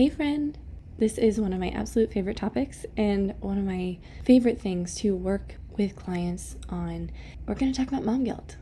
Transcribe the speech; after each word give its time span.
Hey, 0.00 0.08
friend. 0.08 0.56
This 0.96 1.18
is 1.18 1.38
one 1.38 1.52
of 1.52 1.60
my 1.60 1.68
absolute 1.68 2.10
favorite 2.10 2.38
topics 2.38 2.86
and 2.96 3.34
one 3.40 3.58
of 3.58 3.64
my 3.64 3.98
favorite 4.24 4.58
things 4.58 4.94
to 4.94 5.14
work 5.14 5.56
with 5.76 5.94
clients 5.94 6.56
on. 6.70 7.10
We're 7.46 7.54
going 7.54 7.70
to 7.70 7.76
talk 7.78 7.88
about 7.88 8.06
mom 8.06 8.24
guilt. 8.24 8.56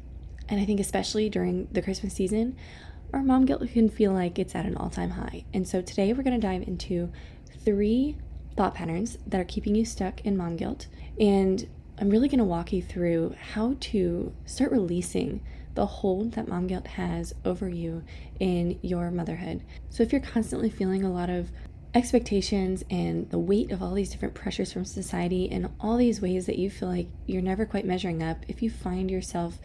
And 0.48 0.60
I 0.60 0.64
think, 0.64 0.80
especially 0.80 1.28
during 1.28 1.68
the 1.70 1.80
Christmas 1.80 2.14
season, 2.14 2.56
our 3.12 3.22
mom 3.22 3.44
guilt 3.44 3.62
can 3.70 3.88
feel 3.88 4.12
like 4.12 4.36
it's 4.36 4.56
at 4.56 4.66
an 4.66 4.76
all 4.76 4.90
time 4.90 5.10
high. 5.10 5.44
And 5.54 5.68
so 5.68 5.80
today 5.80 6.12
we're 6.12 6.24
going 6.24 6.40
to 6.40 6.44
dive 6.44 6.66
into 6.66 7.12
three 7.64 8.16
thought 8.56 8.74
patterns 8.74 9.18
that 9.24 9.40
are 9.40 9.44
keeping 9.44 9.76
you 9.76 9.84
stuck 9.84 10.20
in 10.22 10.36
mom 10.36 10.56
guilt. 10.56 10.88
And 11.20 11.68
I'm 12.00 12.10
really 12.10 12.26
going 12.26 12.38
to 12.38 12.44
walk 12.44 12.72
you 12.72 12.82
through 12.82 13.36
how 13.52 13.76
to 13.78 14.34
start 14.44 14.72
releasing 14.72 15.40
the 15.78 15.86
hold 15.86 16.32
that 16.32 16.48
mom 16.48 16.66
guilt 16.66 16.88
has 16.88 17.32
over 17.44 17.68
you 17.68 18.02
in 18.40 18.76
your 18.82 19.12
motherhood. 19.12 19.62
So, 19.90 20.02
if 20.02 20.10
you're 20.10 20.20
constantly 20.20 20.70
feeling 20.70 21.04
a 21.04 21.12
lot 21.12 21.30
of 21.30 21.52
expectations 21.94 22.84
and 22.90 23.30
the 23.30 23.38
weight 23.38 23.70
of 23.70 23.80
all 23.80 23.94
these 23.94 24.10
different 24.10 24.34
pressures 24.34 24.72
from 24.72 24.84
society 24.84 25.48
and 25.48 25.70
all 25.78 25.96
these 25.96 26.20
ways 26.20 26.46
that 26.46 26.58
you 26.58 26.68
feel 26.68 26.88
like 26.88 27.06
you're 27.26 27.40
never 27.40 27.64
quite 27.64 27.84
measuring 27.84 28.24
up, 28.24 28.38
if 28.48 28.60
you 28.60 28.68
find 28.68 29.08
yourself 29.08 29.60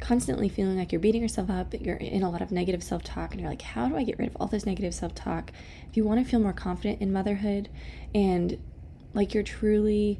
constantly 0.00 0.48
feeling 0.48 0.76
like 0.76 0.90
you're 0.90 1.00
beating 1.00 1.22
yourself 1.22 1.48
up, 1.48 1.72
you're 1.80 1.94
in 1.94 2.24
a 2.24 2.30
lot 2.30 2.42
of 2.42 2.50
negative 2.50 2.82
self 2.82 3.04
talk, 3.04 3.30
and 3.30 3.40
you're 3.40 3.48
like, 3.48 3.62
how 3.62 3.88
do 3.88 3.96
I 3.96 4.02
get 4.02 4.18
rid 4.18 4.26
of 4.26 4.36
all 4.40 4.48
this 4.48 4.66
negative 4.66 4.94
self 4.96 5.14
talk? 5.14 5.52
If 5.88 5.96
you 5.96 6.02
want 6.02 6.24
to 6.24 6.28
feel 6.28 6.40
more 6.40 6.52
confident 6.52 7.00
in 7.00 7.12
motherhood 7.12 7.68
and 8.12 8.58
like 9.14 9.32
you're 9.32 9.44
truly 9.44 10.18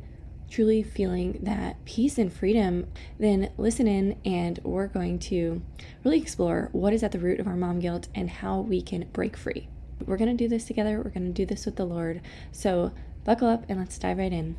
truly 0.51 0.83
feeling 0.83 1.39
that 1.43 1.85
peace 1.85 2.19
and 2.19 2.33
freedom, 2.33 2.87
then 3.19 3.51
listen 3.57 3.87
in 3.87 4.19
and 4.25 4.59
we're 4.63 4.87
going 4.87 5.19
to 5.19 5.63
really 6.05 6.19
explore 6.19 6.69
what 6.73 6.93
is 6.93 7.03
at 7.03 7.13
the 7.13 7.19
root 7.19 7.41
of 7.41 7.47
our 7.47 7.57
mom 7.57 7.81
guilt 7.81 8.09
and 8.15 8.31
how 8.31 8.61
we 8.61 8.81
can 8.81 9.09
break 9.13 9.37
free. 9.37 9.69
We're 10.05 10.17
going 10.17 10.37
to 10.37 10.45
do 10.45 10.49
this 10.49 10.65
together. 10.65 10.97
We're 10.99 11.11
going 11.11 11.27
to 11.27 11.33
do 11.33 11.47
this 11.47 11.67
with 11.67 11.77
the 11.77 11.85
Lord. 11.85 12.21
So 12.53 12.93
buckle 13.25 13.49
up 13.49 13.65
and 13.69 13.79
let's 13.79 13.99
dive 13.99 14.19
right 14.19 14.33
in. 14.33 14.57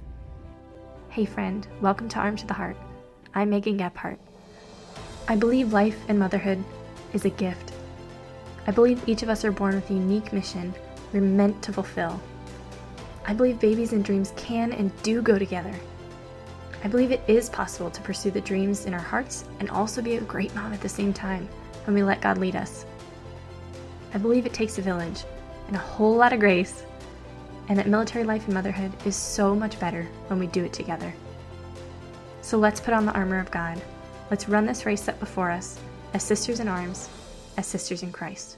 Hey, 1.09 1.25
friend, 1.25 1.65
welcome 1.81 2.09
to 2.09 2.19
Armed 2.19 2.39
to 2.39 2.47
the 2.47 2.53
Heart. 2.53 2.77
I'm 3.33 3.49
Megan 3.49 3.77
Gephardt. 3.77 4.17
I 5.27 5.35
believe 5.35 5.73
life 5.73 5.97
and 6.07 6.19
motherhood 6.19 6.63
is 7.13 7.25
a 7.25 7.29
gift. 7.29 7.71
I 8.65 8.71
believe 8.71 9.07
each 9.07 9.23
of 9.23 9.29
us 9.29 9.45
are 9.45 9.51
born 9.51 9.75
with 9.75 9.89
a 9.89 9.93
unique 9.93 10.33
mission 10.33 10.73
we're 11.13 11.21
meant 11.21 11.61
to 11.63 11.73
fulfill. 11.73 12.21
I 13.27 13.33
believe 13.33 13.59
babies 13.59 13.91
and 13.91 14.03
dreams 14.03 14.31
can 14.37 14.71
and 14.71 14.89
do 15.03 15.21
go 15.21 15.37
together. 15.37 15.73
I 16.83 16.87
believe 16.87 17.11
it 17.11 17.23
is 17.27 17.49
possible 17.49 17.91
to 17.91 18.01
pursue 18.01 18.31
the 18.31 18.39
dreams 18.39 18.85
in 18.85 18.93
our 18.93 19.01
hearts 19.01 19.43
and 19.59 19.69
also 19.69 20.01
be 20.01 20.15
a 20.15 20.21
great 20.21 20.55
mom 20.55 20.71
at 20.71 20.79
the 20.79 20.87
same 20.87 21.11
time 21.11 21.47
when 21.85 21.93
we 21.93 22.03
let 22.03 22.21
God 22.21 22.37
lead 22.37 22.55
us. 22.55 22.85
I 24.13 24.17
believe 24.17 24.45
it 24.45 24.53
takes 24.53 24.77
a 24.77 24.81
village 24.81 25.25
and 25.67 25.75
a 25.75 25.79
whole 25.79 26.15
lot 26.15 26.31
of 26.31 26.39
grace, 26.39 26.83
and 27.67 27.77
that 27.77 27.89
military 27.89 28.23
life 28.23 28.45
and 28.45 28.53
motherhood 28.53 28.93
is 29.05 29.17
so 29.17 29.53
much 29.53 29.77
better 29.79 30.07
when 30.27 30.39
we 30.39 30.47
do 30.47 30.63
it 30.63 30.71
together. 30.71 31.13
So 32.41 32.57
let's 32.57 32.79
put 32.79 32.93
on 32.93 33.05
the 33.05 33.11
armor 33.11 33.39
of 33.39 33.51
God. 33.51 33.81
Let's 34.31 34.47
run 34.47 34.65
this 34.65 34.85
race 34.85 35.01
set 35.01 35.19
before 35.19 35.51
us 35.51 35.77
as 36.13 36.23
sisters 36.23 36.61
in 36.61 36.69
arms, 36.69 37.09
as 37.57 37.67
sisters 37.67 38.03
in 38.03 38.13
Christ. 38.13 38.55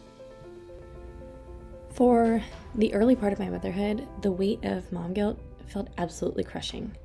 For 2.00 2.42
the 2.76 2.94
early 2.94 3.14
part 3.14 3.34
of 3.34 3.40
my 3.40 3.50
motherhood, 3.50 4.08
the 4.22 4.32
weight 4.32 4.64
of 4.64 4.90
mom 4.90 5.12
guilt 5.12 5.38
felt 5.68 5.90
absolutely 5.98 6.46
crushing, 6.46 6.96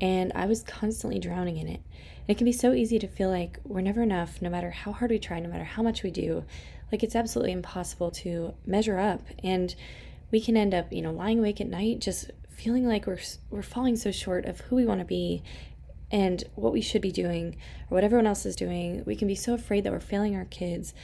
and 0.00 0.32
I 0.34 0.46
was 0.46 0.64
constantly 0.64 1.20
drowning 1.20 1.58
in 1.58 1.68
it. 1.68 1.80
it 2.26 2.38
can 2.38 2.44
be 2.44 2.50
so 2.50 2.72
easy 2.72 2.98
to 2.98 3.06
feel 3.06 3.30
like 3.30 3.60
we're 3.62 3.82
never 3.82 4.02
enough, 4.02 4.42
no 4.42 4.50
matter 4.50 4.72
how 4.72 4.90
hard 4.90 5.12
we 5.12 5.20
try, 5.20 5.38
no 5.38 5.48
matter 5.48 5.62
how 5.62 5.80
much 5.80 6.02
we 6.02 6.10
do. 6.10 6.42
Like 6.90 7.04
it's 7.04 7.14
absolutely 7.14 7.52
impossible 7.52 8.10
to 8.10 8.52
measure 8.66 8.98
up, 8.98 9.22
and 9.44 9.76
we 10.32 10.40
can 10.40 10.56
end 10.56 10.74
up, 10.74 10.92
you 10.92 11.02
know, 11.02 11.12
lying 11.12 11.38
awake 11.38 11.60
at 11.60 11.68
night 11.68 12.00
just 12.00 12.32
feeling 12.50 12.84
like 12.84 13.06
we're 13.06 13.20
we're 13.50 13.62
falling 13.62 13.94
so 13.94 14.10
short 14.10 14.44
of 14.46 14.58
who 14.62 14.74
we 14.74 14.84
want 14.84 14.98
to 14.98 15.06
be 15.06 15.44
and 16.10 16.42
what 16.56 16.72
we 16.72 16.80
should 16.80 17.00
be 17.00 17.12
doing 17.12 17.54
or 17.88 17.94
what 17.94 18.02
everyone 18.02 18.26
else 18.26 18.44
is 18.44 18.56
doing. 18.56 19.04
We 19.06 19.14
can 19.14 19.28
be 19.28 19.36
so 19.36 19.54
afraid 19.54 19.84
that 19.84 19.92
we're 19.92 20.00
failing 20.00 20.34
our 20.34 20.46
kids 20.46 20.94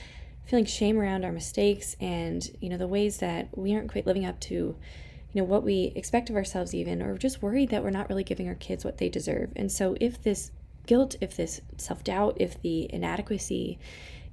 feeling 0.48 0.64
shame 0.64 0.98
around 0.98 1.25
our 1.25 1.32
mistakes 1.32 1.94
and 2.00 2.50
you 2.60 2.70
know 2.70 2.78
the 2.78 2.88
ways 2.88 3.19
that 3.19 3.48
we 3.56 3.75
aren't 3.75 3.92
quite 3.92 4.06
living 4.06 4.25
up 4.25 4.41
to 4.41 4.54
you 4.54 5.41
know 5.41 5.44
what 5.44 5.62
we 5.62 5.92
expect 5.94 6.31
of 6.31 6.36
ourselves 6.36 6.75
even 6.75 7.03
or 7.03 7.19
just 7.19 7.42
worried 7.42 7.69
that 7.69 7.84
we're 7.84 7.91
not 7.91 8.09
really 8.09 8.25
giving 8.25 8.48
our 8.48 8.54
kids 8.54 8.82
what 8.84 8.97
they 8.97 9.10
deserve. 9.10 9.53
And 9.56 9.70
so 9.70 9.94
if 10.00 10.22
this 10.22 10.50
guilt 10.86 11.16
if 11.20 11.36
this 11.36 11.60
self-doubt 11.76 12.38
if 12.41 12.60
the 12.62 12.92
inadequacy 12.92 13.78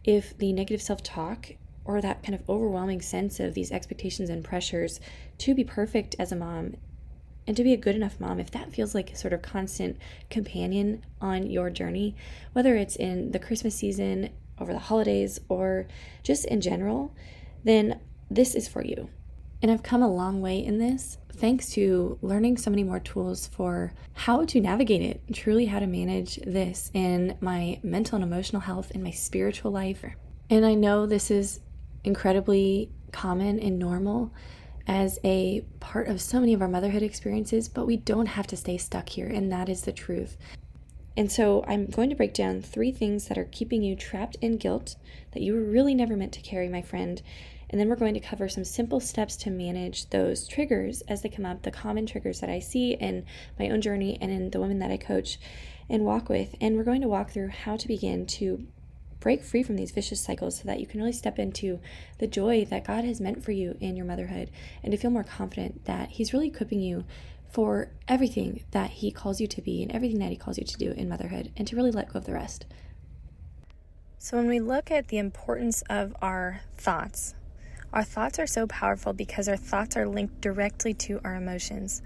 if 0.05 0.37
the 0.37 0.53
negative 0.53 0.81
self-talk 0.81 1.51
or 1.83 1.99
that 1.99 2.23
kind 2.23 2.33
of 2.33 2.49
overwhelming 2.49 3.01
sense 3.01 3.41
of 3.41 3.53
these 3.53 3.71
expectations 3.71 4.29
and 4.29 4.43
pressures 4.43 5.01
to 5.39 5.53
be 5.53 5.65
perfect 5.65 6.15
as 6.17 6.31
a 6.31 6.35
mom 6.35 6.75
and 7.45 7.57
to 7.57 7.63
be 7.63 7.73
a 7.73 7.77
good 7.77 7.95
enough 7.95 8.19
mom, 8.19 8.39
if 8.39 8.49
that 8.51 8.73
feels 8.73 8.95
like 8.95 9.11
a 9.11 9.15
sort 9.15 9.33
of 9.33 9.41
constant 9.41 9.97
companion 10.31 11.03
on 11.21 11.45
your 11.47 11.69
journey, 11.69 12.15
whether 12.53 12.75
it's 12.75 12.95
in 12.95 13.31
the 13.31 13.39
Christmas 13.39 13.75
season, 13.75 14.31
over 14.59 14.73
the 14.73 14.79
holidays 14.79 15.39
or 15.49 15.88
just 16.23 16.45
in 16.45 16.61
general, 16.61 17.13
then 17.63 17.99
this 18.29 18.55
is 18.55 18.67
for 18.67 18.83
you. 18.83 19.09
And 19.61 19.71
I've 19.71 19.83
come 19.83 20.03
a 20.03 20.13
long 20.13 20.41
way 20.41 20.63
in 20.63 20.77
this 20.77 21.17
thanks 21.35 21.69
to 21.71 22.17
learning 22.21 22.57
so 22.57 22.69
many 22.69 22.83
more 22.83 22.99
tools 22.99 23.47
for 23.47 23.94
how 24.13 24.45
to 24.45 24.61
navigate 24.61 25.01
it, 25.01 25.21
truly 25.33 25.65
how 25.65 25.79
to 25.79 25.88
manage 25.88 26.38
this 26.38 26.89
in 26.94 27.38
my 27.41 27.79
mental 27.83 28.15
and 28.15 28.23
emotional 28.23 28.61
health, 28.61 28.91
in 28.91 29.03
my 29.03 29.11
spiritual 29.11 29.71
life. 29.71 30.05
And 30.49 30.65
I 30.65 30.75
know 30.75 31.05
this 31.05 31.29
is 31.29 31.59
incredibly 32.03 32.89
common 33.11 33.59
and 33.59 33.77
normal 33.77 34.31
as 34.88 35.19
a 35.23 35.61
part 35.79 36.07
of 36.07 36.21
so 36.21 36.39
many 36.39 36.53
of 36.53 36.61
our 36.61 36.67
motherhood 36.67 37.01
experiences, 37.01 37.67
but 37.67 37.88
we 37.88 37.97
don't 37.97 38.27
have 38.27 38.47
to 38.47 38.55
stay 38.55 38.77
stuck 38.77 39.09
here, 39.09 39.27
and 39.27 39.51
that 39.51 39.67
is 39.67 39.81
the 39.81 39.91
truth. 39.91 40.38
And 41.17 41.31
so 41.31 41.63
I'm 41.67 41.85
going 41.85 42.09
to 42.09 42.15
break 42.15 42.33
down 42.33 42.61
three 42.61 42.91
things 42.91 43.27
that 43.27 43.37
are 43.37 43.47
keeping 43.51 43.81
you 43.81 43.95
trapped 43.95 44.35
in 44.41 44.57
guilt 44.57 44.95
that 45.31 45.41
you 45.41 45.53
were 45.53 45.63
really 45.63 45.95
never 45.95 46.15
meant 46.17 46.33
to 46.33 46.41
carry, 46.41 46.67
my 46.67 46.81
friend. 46.81 47.21
And 47.69 47.79
then 47.79 47.89
we're 47.89 47.95
going 47.95 48.13
to 48.13 48.19
cover 48.19 48.47
some 48.47 48.63
simple 48.63 48.99
steps 48.99 49.35
to 49.37 49.49
manage 49.49 50.09
those 50.09 50.47
triggers 50.47 51.01
as 51.07 51.21
they 51.21 51.29
come 51.29 51.45
up, 51.45 51.63
the 51.63 51.71
common 51.71 52.05
triggers 52.05 52.41
that 52.41 52.49
I 52.49 52.59
see 52.59 52.93
in 52.93 53.25
my 53.57 53.69
own 53.69 53.81
journey 53.81 54.17
and 54.21 54.31
in 54.31 54.51
the 54.51 54.59
women 54.59 54.79
that 54.79 54.91
I 54.91 54.97
coach 54.97 55.39
and 55.89 56.05
walk 56.05 56.29
with. 56.29 56.55
And 56.59 56.75
we're 56.75 56.83
going 56.83 57.01
to 57.01 57.07
walk 57.07 57.31
through 57.31 57.49
how 57.49 57.77
to 57.77 57.87
begin 57.87 58.25
to 58.27 58.67
break 59.19 59.43
free 59.43 59.63
from 59.63 59.75
these 59.75 59.89
vicious 59.91 60.21
cycles 60.21 60.59
so 60.59 60.65
that 60.65 60.79
you 60.79 60.85
can 60.85 60.99
really 60.99 61.11
step 61.11 61.39
into 61.39 61.79
the 62.19 62.27
joy 62.27 62.63
that 62.65 62.85
God 62.85 63.03
has 63.05 63.19
meant 63.19 63.43
for 63.43 63.51
you 63.51 63.75
in 63.79 63.95
your 63.95 64.05
motherhood 64.05 64.51
and 64.83 64.91
to 64.91 64.97
feel 64.97 65.09
more 65.09 65.23
confident 65.23 65.85
that 65.85 66.11
He's 66.11 66.31
really 66.31 66.49
equipping 66.49 66.81
you 66.81 67.05
for 67.55 67.88
everything 68.09 68.66
that 68.71 68.89
He 68.89 69.11
calls 69.11 69.39
you 69.39 69.47
to 69.47 69.61
be 69.61 69.81
and 69.81 69.89
everything 69.89 70.19
that 70.19 70.29
He 70.29 70.35
calls 70.35 70.57
you 70.57 70.66
to 70.66 70.77
do 70.77 70.91
in 70.91 71.07
motherhood, 71.07 71.53
and 71.55 71.66
to 71.66 71.77
really 71.77 71.89
let 71.89 72.11
go 72.11 72.19
of 72.19 72.25
the 72.25 72.33
rest. 72.33 72.66
So, 74.17 74.35
when 74.35 74.49
we 74.49 74.59
look 74.59 74.91
at 74.91 75.07
the 75.07 75.19
importance 75.19 75.81
of 75.89 76.13
our 76.21 76.59
thoughts, 76.75 77.33
our 77.94 78.03
thoughts 78.03 78.39
are 78.39 78.45
so 78.45 78.67
powerful 78.67 79.13
because 79.13 79.47
our 79.47 79.55
thoughts 79.55 79.95
are 79.95 80.05
linked 80.05 80.41
directly 80.41 80.94
to 80.95 81.21
our 81.23 81.35
emotions. 81.35 82.01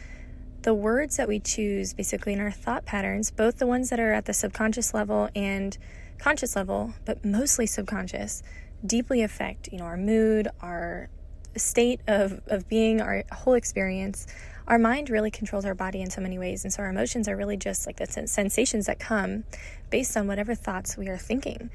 The 0.61 0.75
words 0.75 1.17
that 1.17 1.27
we 1.27 1.39
choose, 1.39 1.95
basically, 1.95 2.33
in 2.33 2.41
our 2.41 2.51
thought 2.51 2.85
patterns, 2.85 3.31
both 3.31 3.57
the 3.57 3.65
ones 3.65 3.89
that 3.89 3.99
are 3.99 4.13
at 4.13 4.25
the 4.25 4.33
subconscious 4.35 4.93
level 4.93 5.29
and 5.35 5.75
conscious 6.19 6.55
level, 6.55 6.93
but 7.05 7.25
mostly 7.25 7.65
subconscious, 7.65 8.43
deeply 8.85 9.23
affect, 9.23 9.69
you 9.71 9.79
know, 9.79 9.85
our 9.85 9.97
mood, 9.97 10.47
our 10.61 11.09
state 11.57 12.01
of, 12.05 12.39
of 12.45 12.69
being, 12.69 13.01
our 13.01 13.23
whole 13.31 13.55
experience 13.55 14.27
our 14.69 14.77
mind 14.77 15.09
really 15.09 15.31
controls 15.31 15.65
our 15.65 15.73
body 15.73 15.99
in 15.99 16.11
so 16.11 16.21
many 16.21 16.37
ways. 16.37 16.63
And 16.63 16.71
so 16.71 16.83
our 16.83 16.89
emotions 16.89 17.27
are 17.27 17.35
really 17.35 17.57
just 17.57 17.87
like 17.87 17.97
the 17.97 18.27
sensations 18.27 18.85
that 18.85 18.99
come 18.99 19.43
based 19.89 20.15
on 20.15 20.27
whatever 20.27 20.53
thoughts 20.53 20.95
we 20.95 21.09
are 21.09 21.17
thinking. 21.17 21.71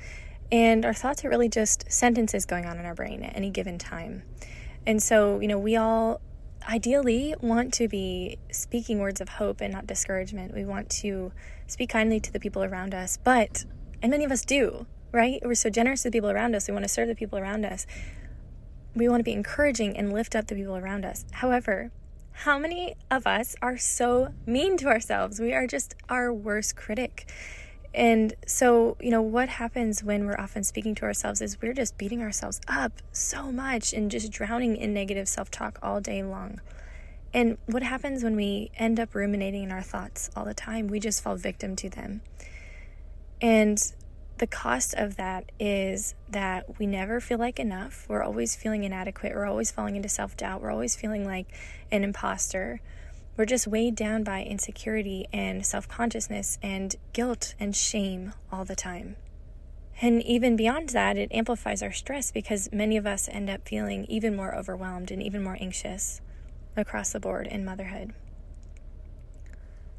And 0.53 0.85
our 0.85 0.95
thoughts 0.95 1.25
are 1.25 1.29
really 1.29 1.49
just 1.49 1.91
sentences 1.91 2.47
going 2.47 2.67
on 2.67 2.79
in 2.79 2.87
our 2.87 2.95
brain 2.95 3.25
at 3.25 3.37
any 3.37 3.51
given 3.51 3.79
time. 3.79 4.23
And 4.87 5.03
so, 5.03 5.41
you 5.41 5.49
know, 5.49 5.59
we 5.59 5.75
all 5.75 6.21
ideally 6.69 7.35
want 7.41 7.75
to 7.75 7.89
be 7.89 8.39
speaking 8.53 9.01
words 9.01 9.21
of 9.21 9.29
hope 9.29 9.61
and 9.61 9.73
not 9.73 9.87
discouragement. 9.87 10.55
We 10.55 10.65
want 10.65 10.89
to 10.91 11.33
speak 11.67 11.91
kindly 11.91 12.21
to 12.21 12.33
the 12.33 12.39
people 12.39 12.63
around 12.63 12.95
us, 12.95 13.19
but, 13.23 13.65
and 14.03 14.11
many 14.11 14.25
of 14.25 14.31
us 14.31 14.45
do, 14.45 14.87
right? 15.13 15.41
We're 15.45 15.55
so 15.55 15.69
generous 15.69 16.03
to 16.03 16.09
the 16.09 16.13
people 16.13 16.31
around 16.31 16.55
us. 16.55 16.69
We 16.69 16.73
want 16.73 16.85
to 16.85 16.89
serve 16.89 17.09
the 17.09 17.15
people 17.15 17.39
around 17.39 17.65
us. 17.65 17.87
We 18.95 19.09
want 19.09 19.21
to 19.21 19.25
be 19.25 19.33
encouraging 19.33 19.97
and 19.97 20.13
lift 20.13 20.37
up 20.37 20.47
the 20.47 20.55
people 20.55 20.77
around 20.77 21.05
us. 21.05 21.25
However, 21.33 21.91
how 22.35 22.59
many 22.59 22.97
of 23.11 23.27
us 23.27 23.55
are 23.63 23.79
so 23.79 24.35
mean 24.45 24.77
to 24.79 24.89
ourselves? 24.89 25.41
We 25.41 25.55
are 25.55 25.67
just 25.67 25.95
our 26.09 26.33
worst 26.33 26.77
critic. 26.77 27.31
And 27.95 28.35
so, 28.45 28.97
you 29.01 29.11
know, 29.11 29.23
what 29.23 29.49
happens 29.49 30.03
when 30.03 30.27
we're 30.27 30.39
often 30.39 30.65
speaking 30.65 30.97
to 30.97 31.05
ourselves 31.05 31.41
is 31.41 31.63
we're 31.63 31.73
just 31.73 31.97
beating 31.97 32.23
ourselves 32.23 32.61
up 32.67 32.93
so 33.13 33.53
much 33.53 33.93
and 33.93 34.11
just 34.11 34.33
drowning 34.33 34.77
in 34.77 34.93
negative 34.93 35.29
self 35.29 35.49
talk 35.49 35.79
all 35.81 36.01
day 36.01 36.25
long. 36.25 36.61
And 37.33 37.57
what 37.67 37.85
happens 37.85 38.25
when 38.25 38.35
we 38.35 38.73
end 38.77 38.99
up 38.99 39.15
ruminating 39.15 39.63
in 39.63 39.73
our 39.73 39.83
thoughts 39.83 40.29
all 40.35 40.45
the 40.45 40.55
time? 40.55 40.89
We 40.89 40.99
just 40.99 41.23
fall 41.23 41.37
victim 41.37 41.77
to 41.77 41.89
them. 41.89 42.21
And 43.41 43.81
the 44.39 44.47
cost 44.47 44.95
of 44.95 45.17
that 45.17 45.53
is 45.61 46.15
that 46.29 46.79
we 46.79 46.87
never 46.87 47.21
feel 47.21 47.39
like 47.39 47.61
enough. 47.61 48.07
We're 48.09 48.23
always 48.23 48.57
feeling 48.57 48.85
inadequate. 48.85 49.33
We're 49.35 49.47
always 49.47 49.71
falling 49.71 49.97
into 49.97 50.09
self 50.09 50.37
doubt. 50.37 50.61
We're 50.61 50.73
always 50.73 50.97
feeling 50.97 51.25
like 51.25 51.47
an 51.91 52.03
imposter. 52.03 52.81
We're 53.37 53.47
just 53.47 53.67
weighed 53.67 53.95
down 53.95 54.25
by 54.25 54.43
insecurity 54.43 55.27
and 55.33 55.65
self 55.65 55.89
consciousness 55.89 56.59
and 56.63 56.97
guilt 57.13 57.55
and 57.61 57.77
shame 57.77 58.33
all 58.51 58.65
the 58.65 58.77
time. 58.77 59.17
And 60.01 60.23
even 60.23 60.57
beyond 60.57 60.89
that, 60.91 61.17
it 61.17 61.31
amplifies 61.31 61.83
our 61.83 61.93
stress 61.93 62.33
because 62.33 62.69
many 62.73 62.97
of 62.97 63.07
us 63.07 63.29
end 63.31 63.49
up 63.49 63.69
feeling 63.69 64.05
even 64.07 64.35
more 64.35 64.55
overwhelmed 64.55 65.13
and 65.13 65.23
even 65.23 65.43
more 65.45 65.57
anxious 65.61 66.21
across 66.77 67.13
the 67.13 67.21
board 67.21 67.47
in 67.47 67.65
motherhood. 67.65 68.13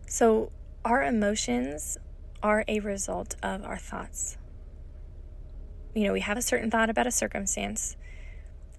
So, 0.07 0.51
our 0.83 1.03
emotions 1.03 1.97
are 2.45 2.63
a 2.67 2.79
result 2.79 3.35
of 3.41 3.65
our 3.65 3.75
thoughts. 3.75 4.37
You 5.95 6.03
know, 6.03 6.13
we 6.13 6.19
have 6.19 6.37
a 6.37 6.43
certain 6.43 6.69
thought 6.69 6.91
about 6.91 7.07
a 7.07 7.11
circumstance, 7.11 7.97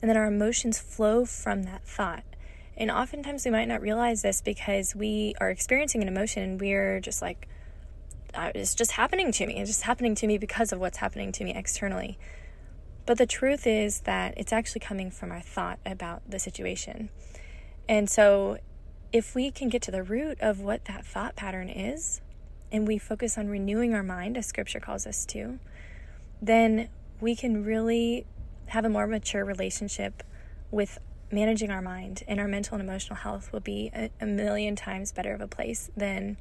and 0.01 0.09
then 0.09 0.17
our 0.17 0.27
emotions 0.27 0.79
flow 0.79 1.25
from 1.25 1.65
that 1.65 1.85
thought. 1.85 2.23
And 2.77 2.93
oftentimes 2.93 3.45
we 3.45 3.51
might 3.51 3.67
not 3.67 3.81
realize 3.81 4.23
this 4.23 4.41
because 4.41 4.95
we 4.95 5.35
are 5.41 5.51
experiencing 5.51 6.01
an 6.01 6.07
emotion 6.07 6.45
and 6.45 6.61
we're 6.61 7.01
just 7.01 7.21
like, 7.21 7.49
uh, 8.35 8.53
it's 8.55 8.77
just 8.77 8.93
happening 8.93 9.33
to 9.33 9.47
me. 9.49 9.59
It's 9.59 9.71
just 9.71 9.83
happening 9.83 10.15
to 10.15 10.29
me 10.29 10.39
because 10.39 10.73
of 10.73 10.79
what's 10.79 10.99
happening 10.99 11.33
to 11.33 11.43
me 11.43 11.53
externally. 11.53 12.21
But 13.05 13.19
the 13.19 13.27
truth 13.27 13.67
is 13.67 14.03
that 14.03 14.35
it's 14.37 14.53
actually 14.53 14.81
coming 14.81 15.11
from 15.11 15.33
our 15.33 15.41
thought 15.41 15.81
about 15.85 16.23
the 16.31 16.39
situation. 16.39 17.09
And 17.89 18.09
so, 18.09 18.59
if 19.13 19.35
we 19.35 19.51
can 19.51 19.71
get 19.71 19.83
to 19.83 19.91
the 19.91 20.05
root 20.05 20.39
of 20.41 20.61
what 20.61 20.85
that 20.85 21.05
thought 21.05 21.35
pattern 21.35 21.69
is, 21.69 22.21
and 22.77 22.87
we 22.87 22.99
focus 22.99 23.39
on 23.39 23.49
renewing 23.49 23.95
our 23.95 24.03
mind, 24.03 24.37
as 24.37 24.47
scripture 24.47 24.79
calls 24.79 25.07
us 25.07 25.25
to, 25.27 25.59
then 26.43 26.89
we 27.21 27.35
can 27.35 27.65
really 27.65 28.27
have 28.67 28.85
a 28.85 28.89
more 28.89 29.07
mature 29.07 29.45
relationship 29.45 30.23
with 30.71 30.99
managing 31.33 31.71
our 31.71 31.81
mind, 31.81 32.23
and 32.29 32.39
our 32.39 32.47
mental 32.47 32.75
and 32.75 32.87
emotional 32.87 33.17
health 33.17 33.53
will 33.53 33.61
be 33.61 33.91
a, 33.95 34.11
a 34.21 34.27
million 34.27 34.77
times 34.77 35.11
better 35.11 35.33
of 35.33 35.41
a 35.41 35.49
place 35.49 35.91
than 35.97 36.37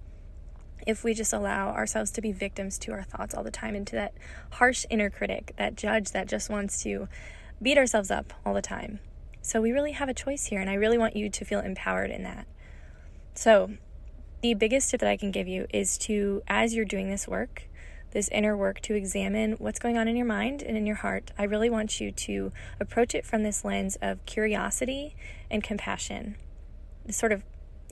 if 0.86 1.04
we 1.04 1.14
just 1.14 1.34
allow 1.34 1.70
ourselves 1.70 2.12
to 2.12 2.22
be 2.22 2.32
victims 2.32 2.78
to 2.78 2.92
our 2.92 3.04
thoughts 3.04 3.34
all 3.34 3.44
the 3.44 3.50
time 3.50 3.74
and 3.74 3.88
to 3.88 3.96
that 3.96 4.14
harsh 4.52 4.86
inner 4.90 5.10
critic, 5.10 5.54
that 5.58 5.76
judge 5.76 6.12
that 6.12 6.28
just 6.28 6.50
wants 6.50 6.84
to 6.84 7.08
beat 7.62 7.78
ourselves 7.78 8.12
up 8.12 8.34
all 8.46 8.54
the 8.54 8.62
time. 8.62 9.00
So 9.42 9.62
we 9.62 9.72
really 9.72 9.94
have 9.94 10.10
a 10.10 10.14
choice 10.14 10.48
here, 10.48 10.60
and 10.60 10.70
I 10.70 10.74
really 10.74 10.98
want 10.98 11.16
you 11.16 11.30
to 11.30 11.46
feel 11.46 11.62
empowered 11.62 12.12
in 12.12 12.24
that. 12.24 12.46
So, 13.34 13.72
the 14.42 14.54
biggest 14.54 14.92
tip 14.92 15.00
that 15.00 15.10
I 15.10 15.18
can 15.18 15.32
give 15.32 15.48
you 15.48 15.68
is 15.72 15.98
to, 16.00 16.42
as 16.48 16.74
you're 16.74 16.86
doing 16.86 17.10
this 17.10 17.28
work, 17.28 17.64
this 18.12 18.30
inner 18.30 18.56
work 18.56 18.80
to 18.82 18.94
examine 18.94 19.54
what's 19.54 19.80
going 19.80 19.98
on 19.98 20.08
in 20.08 20.16
your 20.16 20.26
mind 20.26 20.62
and 20.62 20.78
in 20.78 20.86
your 20.86 20.96
heart, 20.96 21.32
I 21.38 21.44
really 21.44 21.70
want 21.70 22.00
you 22.00 22.12
to 22.12 22.52
approach 22.80 23.14
it 23.14 23.26
from 23.26 23.44
this 23.44 23.66
lens 23.66 23.98
of 24.02 24.26
curiosity 24.26 25.16
and 25.52 25.64
compassion. 25.64 26.36
This 27.06 27.18
sort 27.18 27.32
of 27.32 27.44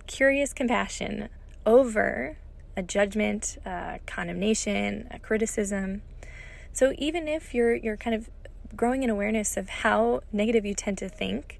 curious 0.07 0.53
compassion 0.53 1.29
over 1.65 2.37
a 2.75 2.81
judgment, 2.81 3.57
a 3.65 3.99
condemnation, 4.05 5.07
a 5.11 5.19
criticism. 5.19 6.01
So 6.71 6.93
even 6.97 7.27
if 7.27 7.53
you're 7.53 7.75
you're 7.75 7.97
kind 7.97 8.15
of 8.15 8.29
growing 8.75 9.03
an 9.03 9.09
awareness 9.09 9.57
of 9.57 9.69
how 9.69 10.21
negative 10.31 10.65
you 10.65 10.73
tend 10.73 10.97
to 10.99 11.09
think, 11.09 11.59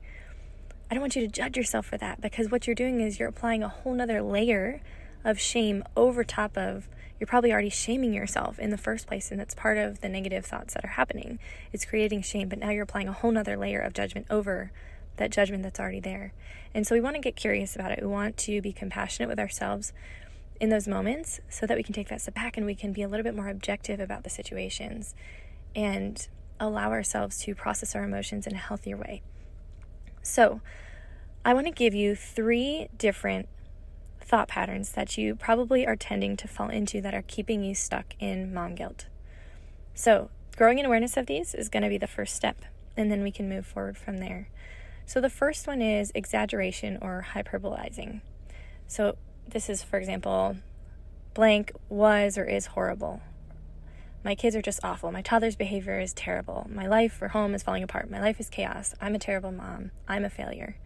I 0.94 0.96
don't 0.96 1.02
want 1.02 1.16
you 1.16 1.24
to 1.24 1.28
judge 1.28 1.58
yourself 1.58 1.88
for 1.88 1.98
that 1.98 2.22
because 2.22 2.52
what 2.52 2.68
you're 2.68 2.76
doing 2.76 3.02
is 3.02 3.18
you're 3.18 3.30
applying 3.30 3.64
a 3.64 3.68
whole 3.68 3.96
nother 3.96 4.22
layer 4.22 4.80
of 5.26 5.40
shame 5.40 5.84
over 5.98 6.24
top 6.24 6.56
of 6.56 6.88
you're 7.20 7.26
probably 7.26 7.52
already 7.52 7.72
shaming 7.72 8.14
yourself 8.14 8.60
in 8.60 8.70
the 8.70 8.78
first 8.78 9.08
place 9.08 9.32
and 9.32 9.40
that's 9.40 9.56
part 9.56 9.80
of 9.80 10.02
the 10.02 10.08
negative 10.08 10.46
thoughts 10.46 10.76
that 10.76 10.86
are 10.86 10.90
happening. 10.90 11.40
It's 11.72 11.84
creating 11.84 12.22
shame 12.22 12.48
but 12.48 12.60
now 12.60 12.70
you're 12.70 12.84
applying 12.84 13.08
a 13.08 13.12
whole 13.12 13.32
nother 13.32 13.58
layer 13.58 13.80
of 13.80 13.94
judgment 13.94 14.28
over 14.30 14.72
that 15.18 15.32
judgment 15.32 15.64
that's 15.64 15.80
already 15.80 16.00
there. 16.00 16.32
And 16.76 16.86
so 16.86 16.94
we 16.94 17.02
want 17.02 17.16
to 17.16 17.22
get 17.24 17.36
curious 17.36 17.74
about 17.74 17.92
it. 17.92 18.00
We 18.00 18.08
want 18.08 18.38
to 18.38 18.62
be 18.62 18.72
compassionate 18.72 19.30
with 19.30 19.40
ourselves 19.40 19.94
in 20.62 20.70
those 20.70 20.88
moments 20.88 21.40
so 21.50 21.66
that 21.66 21.76
we 21.76 21.82
can 21.82 21.96
take 21.96 22.10
that 22.10 22.22
step 22.22 22.36
back 22.36 22.56
and 22.56 22.68
we 22.68 22.76
can 22.76 22.94
be 22.94 23.02
a 23.02 23.08
little 23.08 23.24
bit 23.24 23.34
more 23.36 23.50
objective 23.50 24.00
about 24.00 24.24
the 24.24 24.30
situations 24.30 25.16
and 25.76 26.28
allow 26.60 26.92
ourselves 26.92 27.40
to 27.46 27.56
process 27.56 27.96
our 27.96 28.04
emotions 28.04 28.46
in 28.46 28.54
a 28.54 28.60
healthier 28.60 28.96
way. 28.96 29.24
So, 30.24 30.62
I 31.46 31.54
want 31.54 31.68
to 31.68 31.74
give 31.74 31.94
you 31.94 32.16
three 32.16 32.88
different 32.98 33.50
thought 34.22 34.48
patterns 34.48 34.94
that 34.94 35.18
you 35.18 35.36
probably 35.36 35.86
are 35.86 35.98
tending 35.98 36.38
to 36.38 36.48
fall 36.48 36.70
into 36.70 37.02
that 37.02 37.14
are 37.14 37.22
keeping 37.22 37.66
you 37.66 37.76
stuck 37.76 38.16
in 38.18 38.54
mom 38.54 38.76
guilt. 38.76 39.08
So, 39.94 40.30
growing 40.56 40.80
an 40.80 40.86
awareness 40.86 41.18
of 41.18 41.26
these 41.26 41.54
is 41.54 41.68
going 41.68 41.84
to 41.84 41.90
be 41.90 41.98
the 41.98 42.08
first 42.08 42.34
step, 42.34 42.62
and 42.96 43.12
then 43.12 43.24
we 43.24 43.32
can 43.32 43.50
move 43.50 43.66
forward 43.66 43.98
from 43.98 44.20
there. 44.20 44.48
So, 45.06 45.20
the 45.20 45.30
first 45.30 45.68
one 45.68 45.82
is 45.82 46.14
exaggeration 46.16 46.98
or 47.02 47.28
hyperbolizing. 47.34 48.22
So, 48.88 49.18
this 49.46 49.70
is, 49.70 49.84
for 49.84 49.98
example, 49.98 50.56
blank 51.34 51.74
was 51.90 52.38
or 52.38 52.46
is 52.46 52.68
horrible. 52.68 53.22
My 54.24 54.34
kids 54.34 54.56
are 54.56 54.62
just 54.62 54.80
awful. 54.82 55.12
My 55.12 55.22
toddler's 55.22 55.58
behavior 55.58 56.00
is 56.00 56.14
terrible. 56.14 56.68
My 56.72 56.88
life 56.88 57.22
or 57.22 57.28
home 57.28 57.54
is 57.54 57.64
falling 57.64 57.84
apart. 57.84 58.10
My 58.10 58.22
life 58.22 58.40
is 58.40 58.50
chaos. 58.50 58.96
I'm 59.02 59.14
a 59.14 59.20
terrible 59.20 59.52
mom. 59.52 59.92
I'm 60.08 60.24
a 60.24 60.30
failure. 60.30 60.78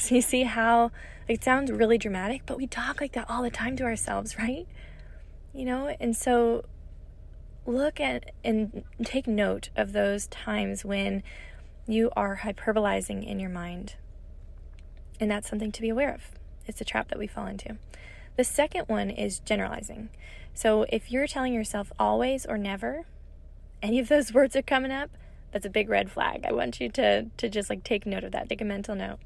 So 0.10 0.14
you 0.14 0.22
see 0.22 0.44
how 0.44 0.92
it 1.28 1.44
sounds 1.44 1.70
really 1.70 1.98
dramatic, 1.98 2.42
but 2.46 2.56
we 2.56 2.66
talk 2.66 3.02
like 3.02 3.12
that 3.12 3.28
all 3.28 3.42
the 3.42 3.50
time 3.50 3.76
to 3.76 3.84
ourselves, 3.84 4.38
right? 4.38 4.66
You 5.52 5.66
know, 5.66 5.94
and 6.00 6.16
so 6.16 6.64
look 7.66 8.00
at 8.00 8.30
and 8.42 8.82
take 9.04 9.26
note 9.26 9.68
of 9.76 9.92
those 9.92 10.26
times 10.28 10.86
when 10.86 11.22
you 11.86 12.10
are 12.16 12.38
hyperbolizing 12.38 13.26
in 13.26 13.38
your 13.38 13.50
mind. 13.50 13.96
And 15.20 15.30
that's 15.30 15.50
something 15.50 15.70
to 15.72 15.82
be 15.82 15.90
aware 15.90 16.14
of. 16.14 16.30
It's 16.66 16.80
a 16.80 16.84
trap 16.84 17.08
that 17.08 17.18
we 17.18 17.26
fall 17.26 17.46
into. 17.46 17.76
The 18.36 18.44
second 18.44 18.84
one 18.86 19.10
is 19.10 19.40
generalizing. 19.40 20.08
So 20.54 20.86
if 20.88 21.10
you're 21.10 21.26
telling 21.26 21.52
yourself 21.52 21.92
always 21.98 22.46
or 22.46 22.56
never, 22.56 23.04
any 23.82 23.98
of 23.98 24.08
those 24.08 24.32
words 24.34 24.56
are 24.56 24.62
coming 24.62 24.92
up, 24.92 25.10
that's 25.52 25.66
a 25.66 25.70
big 25.70 25.90
red 25.90 26.10
flag. 26.10 26.46
I 26.48 26.52
want 26.52 26.80
you 26.80 26.88
to 26.90 27.24
to 27.36 27.48
just 27.50 27.68
like 27.68 27.84
take 27.84 28.06
note 28.06 28.24
of 28.24 28.32
that. 28.32 28.48
Take 28.48 28.62
a 28.62 28.64
mental 28.64 28.94
note. 28.94 29.18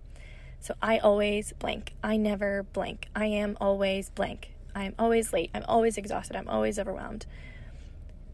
So 0.64 0.74
I 0.80 0.96
always 0.96 1.52
blank. 1.58 1.92
I 2.02 2.16
never 2.16 2.62
blank. 2.62 3.08
I 3.14 3.26
am 3.26 3.58
always 3.60 4.08
blank. 4.08 4.54
I 4.74 4.84
am 4.84 4.94
always 4.98 5.30
late. 5.30 5.50
I'm 5.52 5.64
always 5.68 5.98
exhausted. 5.98 6.36
I'm 6.36 6.48
always 6.48 6.78
overwhelmed. 6.78 7.26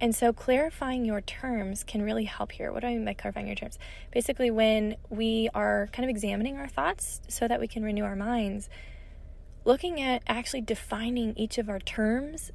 And 0.01 0.15
so 0.15 0.33
clarifying 0.33 1.05
your 1.05 1.23
terms 1.23 1.83
can 1.83 2.03
really 2.03 2.27
help 2.27 2.53
here. 2.53 2.71
What 2.71 2.83
do 2.83 2.87
I 2.87 2.91
mean 2.93 3.05
by 3.05 3.15
clarifying 3.15 3.49
your 3.49 3.57
terms? 3.57 3.81
Basically, 4.13 4.49
when 4.49 4.95
we 5.09 5.49
are 5.55 5.89
kind 5.93 6.09
of 6.09 6.11
examining 6.11 6.57
our 6.57 6.69
thoughts 6.69 7.21
so 7.27 7.49
that 7.49 7.59
we 7.59 7.67
can 7.67 7.83
renew 7.83 8.05
our 8.05 8.15
minds, 8.15 8.69
looking 9.65 10.01
at 10.01 10.23
actually 10.29 10.61
defining 10.61 11.37
each 11.37 11.59
of 11.59 11.69
our 11.69 11.81
terms 11.81 12.53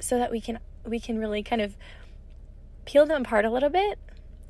so 0.00 0.18
that 0.18 0.32
we 0.32 0.40
can 0.40 0.58
we 0.84 0.98
can 0.98 1.16
really 1.16 1.44
kind 1.44 1.62
of 1.62 1.76
peel 2.86 3.06
them 3.06 3.22
apart 3.22 3.44
a 3.44 3.50
little 3.50 3.70
bit 3.70 4.00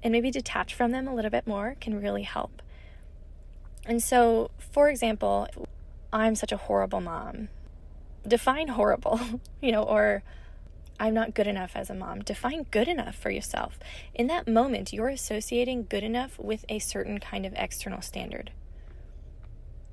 and 0.02 0.12
maybe 0.12 0.30
detach 0.30 0.72
from 0.72 0.92
them 0.92 1.06
a 1.06 1.14
little 1.14 1.30
bit 1.30 1.46
more 1.46 1.76
can 1.78 2.00
really 2.00 2.22
help. 2.22 2.62
And 3.87 4.02
so, 4.02 4.50
for 4.59 4.88
example, 4.88 5.47
I'm 6.12 6.35
such 6.35 6.52
a 6.52 6.57
horrible 6.57 7.00
mom. 7.00 7.49
Define 8.26 8.69
horrible, 8.69 9.21
you 9.61 9.71
know, 9.73 9.83
or 9.83 10.23
I'm 10.99 11.14
not 11.14 11.35
good 11.35 11.47
enough 11.47 11.73
as 11.75 11.90
a 11.90 11.95
mom. 11.95 12.21
Define 12.21 12.66
good 12.71 12.88
enough 12.88 13.14
for 13.14 13.31
yourself. 13.31 13.78
In 14.14 14.26
that 14.28 14.49
moment, 14.49 14.93
you're 14.93 15.09
associating 15.09 15.87
good 15.88 16.02
enough 16.02 16.38
with 16.38 16.64
a 16.69 16.78
certain 16.78 17.21
kind 17.21 17.45
of 17.45 17.52
external 17.57 18.02
standard. 18.02 18.50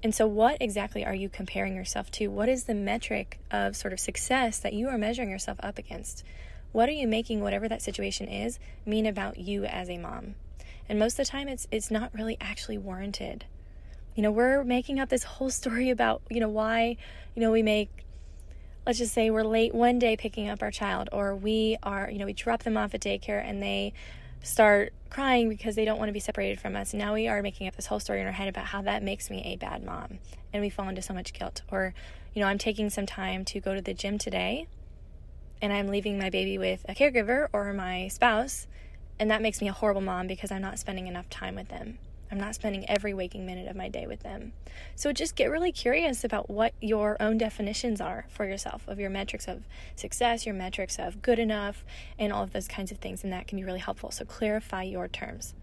And 0.01 0.13
so, 0.13 0.27
what 0.27 0.57
exactly 0.59 1.05
are 1.05 1.13
you 1.13 1.29
comparing 1.29 1.75
yourself 1.75 2.11
to? 2.11 2.27
What 2.27 2.49
is 2.49 2.65
the 2.65 2.75
metric 2.75 3.39
of 3.51 3.75
sort 3.75 3.93
of 3.93 3.99
success 3.99 4.59
that 4.59 4.73
you 4.73 4.89
are 4.89 4.97
measuring 4.97 5.29
yourself 5.29 5.59
up 5.61 5.77
against? 5.77 6.23
What 6.73 6.89
are 6.89 6.93
you 6.93 7.07
making 7.07 7.41
whatever 7.41 7.69
that 7.69 7.81
situation 7.81 8.27
is 8.27 8.59
mean 8.85 9.05
about 9.05 9.37
you 9.37 9.63
as 9.63 9.89
a 9.89 9.97
mom? 9.97 10.35
And 10.89 10.99
most 10.99 11.13
of 11.13 11.25
the 11.25 11.31
time, 11.31 11.47
it's 11.47 11.67
it's 11.71 11.91
not 11.91 12.13
really 12.13 12.37
actually 12.41 12.77
warranted. 12.77 13.45
You 14.15 14.23
know, 14.23 14.31
we're 14.31 14.63
making 14.63 14.99
up 14.99 15.09
this 15.09 15.23
whole 15.23 15.49
story 15.49 15.89
about 15.89 16.21
you 16.29 16.39
know 16.39 16.49
why 16.49 16.97
you 17.35 17.41
know 17.41 17.51
we 17.51 17.63
make. 17.63 17.89
Let's 18.85 18.99
just 18.99 19.13
say 19.13 19.29
we're 19.29 19.43
late 19.43 19.73
one 19.73 19.97
day 19.97 20.17
picking 20.17 20.49
up 20.49 20.61
our 20.61 20.71
child, 20.71 21.07
or 21.13 21.35
we 21.35 21.77
are, 21.83 22.09
you 22.11 22.19
know, 22.19 22.25
we 22.25 22.33
drop 22.33 22.63
them 22.63 22.75
off 22.75 22.93
at 22.93 22.99
daycare 22.99 23.41
and 23.41 23.63
they 23.63 23.93
start 24.43 24.91
crying 25.09 25.47
because 25.47 25.75
they 25.75 25.85
don't 25.85 25.97
want 25.97 26.09
to 26.09 26.13
be 26.13 26.19
separated 26.19 26.59
from 26.59 26.75
us. 26.75 26.93
Now 26.93 27.13
we 27.13 27.27
are 27.27 27.41
making 27.41 27.67
up 27.67 27.75
this 27.75 27.85
whole 27.85 27.99
story 27.99 28.19
in 28.19 28.27
our 28.27 28.33
head 28.33 28.49
about 28.49 28.65
how 28.65 28.81
that 28.81 29.01
makes 29.01 29.29
me 29.29 29.41
a 29.45 29.55
bad 29.55 29.83
mom. 29.83 30.19
And 30.51 30.61
we 30.61 30.69
fall 30.69 30.89
into 30.89 31.01
so 31.01 31.13
much 31.13 31.33
guilt. 31.33 31.61
Or, 31.71 31.93
you 32.33 32.41
know, 32.41 32.47
I'm 32.47 32.57
taking 32.57 32.89
some 32.89 33.05
time 33.05 33.45
to 33.45 33.61
go 33.61 33.73
to 33.73 33.81
the 33.81 33.93
gym 33.93 34.17
today 34.17 34.67
and 35.61 35.71
I'm 35.71 35.87
leaving 35.87 36.17
my 36.17 36.29
baby 36.29 36.57
with 36.57 36.85
a 36.89 36.93
caregiver 36.93 37.47
or 37.53 37.71
my 37.73 38.09
spouse. 38.09 38.67
And 39.17 39.31
that 39.31 39.41
makes 39.41 39.61
me 39.61 39.69
a 39.69 39.73
horrible 39.73 40.01
mom 40.01 40.27
because 40.27 40.51
I'm 40.51 40.61
not 40.61 40.77
spending 40.77 41.07
enough 41.07 41.29
time 41.29 41.55
with 41.55 41.69
them. 41.69 41.99
I'm 42.33 42.39
not 42.39 42.55
spending 42.55 42.89
every 42.89 43.13
waking 43.13 43.45
minute 43.45 43.67
of 43.67 43.75
my 43.75 43.89
day 43.89 44.07
with 44.07 44.21
them. 44.21 44.53
So 44.95 45.13
just 45.13 45.35
get 45.35 45.51
really 45.51 45.71
curious 45.71 46.23
about 46.23 46.49
what 46.49 46.73
your 46.81 47.15
own 47.21 47.37
definitions 47.37 48.01
are 48.01 48.25
for 48.27 48.47
yourself 48.47 48.87
of 48.87 48.99
your 48.99 49.11
metrics 49.11 49.47
of 49.47 49.61
success, 49.95 50.43
your 50.43 50.55
metrics 50.55 50.97
of 50.97 51.21
good 51.21 51.37
enough, 51.37 51.85
and 52.17 52.33
all 52.33 52.41
of 52.41 52.51
those 52.51 52.67
kinds 52.67 52.91
of 52.91 52.97
things. 52.97 53.23
And 53.23 53.31
that 53.31 53.45
can 53.45 53.59
be 53.59 53.63
really 53.63 53.81
helpful. 53.81 54.09
So 54.09 54.25
clarify 54.25 54.81
your 54.81 55.07
terms. 55.07 55.53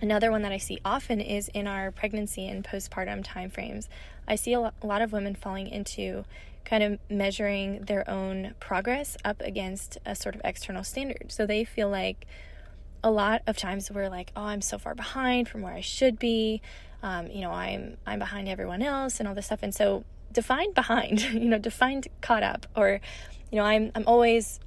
Another 0.00 0.30
one 0.30 0.42
that 0.42 0.52
I 0.52 0.58
see 0.58 0.78
often 0.84 1.20
is 1.20 1.48
in 1.48 1.66
our 1.66 1.90
pregnancy 1.90 2.46
and 2.46 2.62
postpartum 2.62 3.26
timeframes. 3.26 3.88
I 4.28 4.36
see 4.36 4.52
a 4.52 4.60
lot 4.60 5.02
of 5.02 5.10
women 5.10 5.34
falling 5.34 5.66
into 5.66 6.24
kind 6.64 6.84
of 6.84 7.00
measuring 7.10 7.80
their 7.86 8.08
own 8.08 8.54
progress 8.60 9.16
up 9.24 9.40
against 9.40 9.98
a 10.06 10.14
sort 10.14 10.36
of 10.36 10.40
external 10.44 10.84
standard. 10.84 11.32
So 11.32 11.46
they 11.46 11.64
feel 11.64 11.88
like 11.88 12.28
a 13.04 13.10
lot 13.10 13.42
of 13.46 13.58
times 13.58 13.90
we're 13.90 14.08
like, 14.08 14.32
oh, 14.34 14.44
I'm 14.44 14.62
so 14.62 14.78
far 14.78 14.94
behind 14.94 15.48
from 15.48 15.60
where 15.60 15.74
I 15.74 15.82
should 15.82 16.18
be. 16.18 16.62
Um, 17.02 17.26
you 17.28 17.42
know, 17.42 17.50
I'm 17.50 17.98
I'm 18.06 18.18
behind 18.18 18.48
everyone 18.48 18.82
else 18.82 19.20
and 19.20 19.28
all 19.28 19.34
this 19.34 19.46
stuff. 19.46 19.62
And 19.62 19.74
so 19.74 20.04
define 20.32 20.72
behind, 20.72 21.20
you 21.32 21.44
know, 21.44 21.58
define 21.58 22.02
caught 22.22 22.42
up, 22.42 22.66
or 22.74 23.00
you 23.52 23.58
know, 23.58 23.64
I'm 23.64 23.92
I'm 23.94 24.04
always 24.06 24.58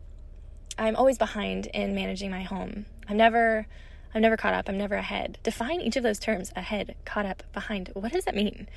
I'm 0.78 0.96
always 0.96 1.18
behind 1.18 1.66
in 1.68 1.96
managing 1.96 2.30
my 2.30 2.44
home. 2.44 2.86
I'm 3.10 3.18
never 3.18 3.68
I'm 4.14 4.22
never 4.22 4.38
caught 4.38 4.54
up. 4.54 4.70
I'm 4.70 4.78
never 4.78 4.96
ahead. 4.96 5.40
Define 5.44 5.82
each 5.82 5.96
of 5.96 6.04
those 6.04 6.20
terms 6.20 6.52
ahead, 6.56 6.96
caught 7.06 7.26
up, 7.26 7.44
behind. 7.54 7.90
What 7.94 8.14
does 8.14 8.26
that 8.26 8.36
mean? 8.36 8.70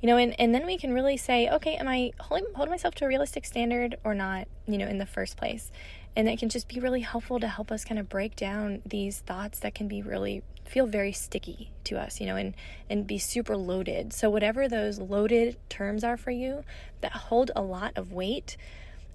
You 0.00 0.08
know, 0.08 0.16
and, 0.16 0.38
and 0.40 0.52
then 0.52 0.66
we 0.66 0.78
can 0.78 0.92
really 0.92 1.16
say, 1.16 1.48
okay, 1.48 1.76
am 1.76 1.86
I 1.86 2.10
holding, 2.18 2.46
holding 2.54 2.70
myself 2.72 2.94
to 2.96 3.04
a 3.04 3.08
realistic 3.08 3.44
standard 3.44 3.96
or 4.02 4.14
not, 4.14 4.48
you 4.66 4.78
know, 4.78 4.88
in 4.88 4.98
the 4.98 5.06
first 5.06 5.36
place? 5.36 5.70
And 6.14 6.28
that 6.28 6.38
can 6.38 6.48
just 6.48 6.68
be 6.68 6.78
really 6.78 7.00
helpful 7.00 7.40
to 7.40 7.48
help 7.48 7.72
us 7.72 7.84
kind 7.84 7.98
of 7.98 8.08
break 8.08 8.36
down 8.36 8.82
these 8.84 9.20
thoughts 9.20 9.60
that 9.60 9.74
can 9.74 9.88
be 9.88 10.02
really 10.02 10.42
feel 10.66 10.86
very 10.86 11.12
sticky 11.12 11.70
to 11.84 11.98
us, 11.98 12.20
you 12.20 12.26
know, 12.26 12.36
and, 12.36 12.54
and 12.90 13.06
be 13.06 13.18
super 13.18 13.56
loaded. 13.56 14.12
So, 14.12 14.28
whatever 14.28 14.68
those 14.68 14.98
loaded 14.98 15.56
terms 15.68 16.04
are 16.04 16.16
for 16.16 16.30
you 16.30 16.64
that 17.00 17.12
hold 17.12 17.50
a 17.56 17.62
lot 17.62 17.92
of 17.96 18.12
weight 18.12 18.56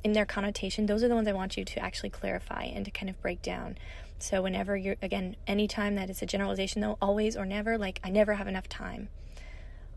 in 0.04 0.14
their 0.14 0.26
connotation, 0.26 0.88
those 0.88 1.04
are 1.04 1.08
the 1.08 1.16
ones 1.16 1.28
I 1.28 1.34
want 1.34 1.56
you 1.56 1.66
to 1.66 1.80
actually 1.80 2.10
clarify 2.10 2.64
and 2.64 2.84
to 2.86 2.92
kind 2.92 3.10
of 3.10 3.22
break 3.22 3.42
down. 3.42 3.78
So, 4.20 4.42
whenever 4.42 4.76
you're, 4.76 4.98
again, 5.02 5.36
anytime 5.46 5.96
that 5.96 6.10
it's 6.10 6.24
a 6.24 6.26
generalization, 6.26 6.82
though, 6.82 6.98
always 7.00 7.38
or 7.38 7.46
never, 7.46 7.78
like, 7.78 8.00
I 8.04 8.10
never 8.10 8.34
have 8.34 8.48
enough 8.48 8.68
time 8.68 9.10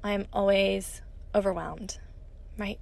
I'm 0.03 0.27
always 0.33 1.03
overwhelmed, 1.35 1.99
right? 2.57 2.79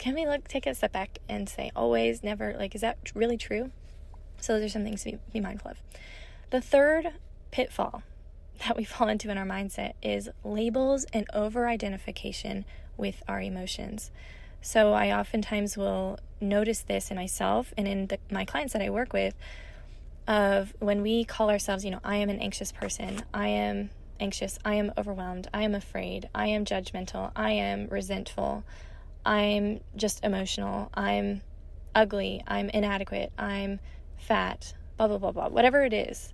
Can 0.00 0.14
we 0.14 0.26
look, 0.26 0.48
take 0.48 0.66
a 0.66 0.74
step 0.74 0.92
back 0.92 1.18
and 1.28 1.46
say 1.46 1.70
always, 1.76 2.22
never? 2.22 2.54
Like, 2.58 2.74
is 2.74 2.80
that 2.80 2.96
really 3.14 3.36
true? 3.36 3.70
So, 4.40 4.54
those 4.54 4.64
are 4.64 4.68
some 4.70 4.82
things 4.82 5.04
to 5.04 5.12
be, 5.12 5.18
be 5.34 5.40
mindful 5.40 5.72
of. 5.72 5.82
The 6.48 6.62
third 6.62 7.12
pitfall 7.50 8.02
that 8.66 8.78
we 8.78 8.84
fall 8.84 9.08
into 9.08 9.28
in 9.28 9.36
our 9.36 9.44
mindset 9.44 9.92
is 10.02 10.30
labels 10.42 11.04
and 11.12 11.26
over 11.34 11.68
identification 11.68 12.64
with 12.96 13.22
our 13.28 13.42
emotions. 13.42 14.10
So, 14.62 14.94
I 14.94 15.12
oftentimes 15.12 15.76
will 15.76 16.18
notice 16.40 16.80
this 16.80 17.10
in 17.10 17.18
myself 17.18 17.74
and 17.76 17.86
in 17.86 18.06
the, 18.06 18.18
my 18.30 18.46
clients 18.46 18.72
that 18.72 18.80
I 18.80 18.88
work 18.88 19.12
with 19.12 19.34
of 20.26 20.72
when 20.78 21.02
we 21.02 21.24
call 21.24 21.50
ourselves, 21.50 21.84
you 21.84 21.90
know, 21.90 22.00
I 22.02 22.16
am 22.16 22.30
an 22.30 22.38
anxious 22.38 22.72
person, 22.72 23.20
I 23.34 23.48
am 23.48 23.90
anxious. 24.18 24.58
I 24.64 24.74
am 24.74 24.92
overwhelmed. 24.96 25.48
I 25.52 25.62
am 25.62 25.74
afraid. 25.74 26.28
I 26.34 26.46
am 26.48 26.66
judgmental. 26.66 27.32
I 27.34 27.52
am 27.52 27.88
resentful. 27.88 28.64
I'm 29.24 29.80
just 29.96 30.24
emotional. 30.24 30.90
I'm 30.94 31.42
ugly. 31.94 32.42
I'm 32.46 32.68
inadequate. 32.70 33.32
I'm 33.38 33.80
fat. 34.16 34.74
Blah, 34.96 35.08
blah, 35.08 35.18
blah, 35.18 35.32
blah. 35.32 35.48
Whatever 35.48 35.84
it 35.84 35.92
is. 35.92 36.32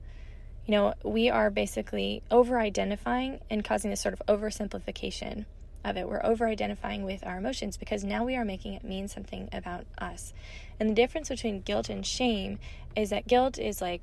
You 0.67 0.73
know, 0.73 0.95
we 1.05 1.31
are 1.31 1.51
basically 1.51 2.23
over 2.31 2.59
identifying 2.59 3.41
and 3.49 3.65
causing 3.65 3.91
this 3.91 4.01
sort 4.01 4.15
of 4.15 4.23
oversimplification 4.27 5.47
of 5.85 5.97
it. 5.97 6.09
We're 6.09 6.25
over 6.25 6.47
identifying 6.47 7.05
with 7.05 7.25
our 7.25 7.39
emotions 7.39 7.77
because 7.77 8.03
now 8.03 8.25
we 8.25 8.35
are 8.37 8.45
making 8.45 8.75
it 8.75 8.83
mean 8.83 9.07
something 9.07 9.49
about 9.53 9.87
us. 9.99 10.35
And 10.81 10.91
the 10.91 10.95
difference 10.95 11.29
between 11.29 11.61
guilt 11.61 11.89
and 11.89 12.05
shame 12.05 12.59
is 12.97 13.11
that 13.11 13.29
guilt 13.29 13.59
is 13.59 13.81
like, 13.81 14.03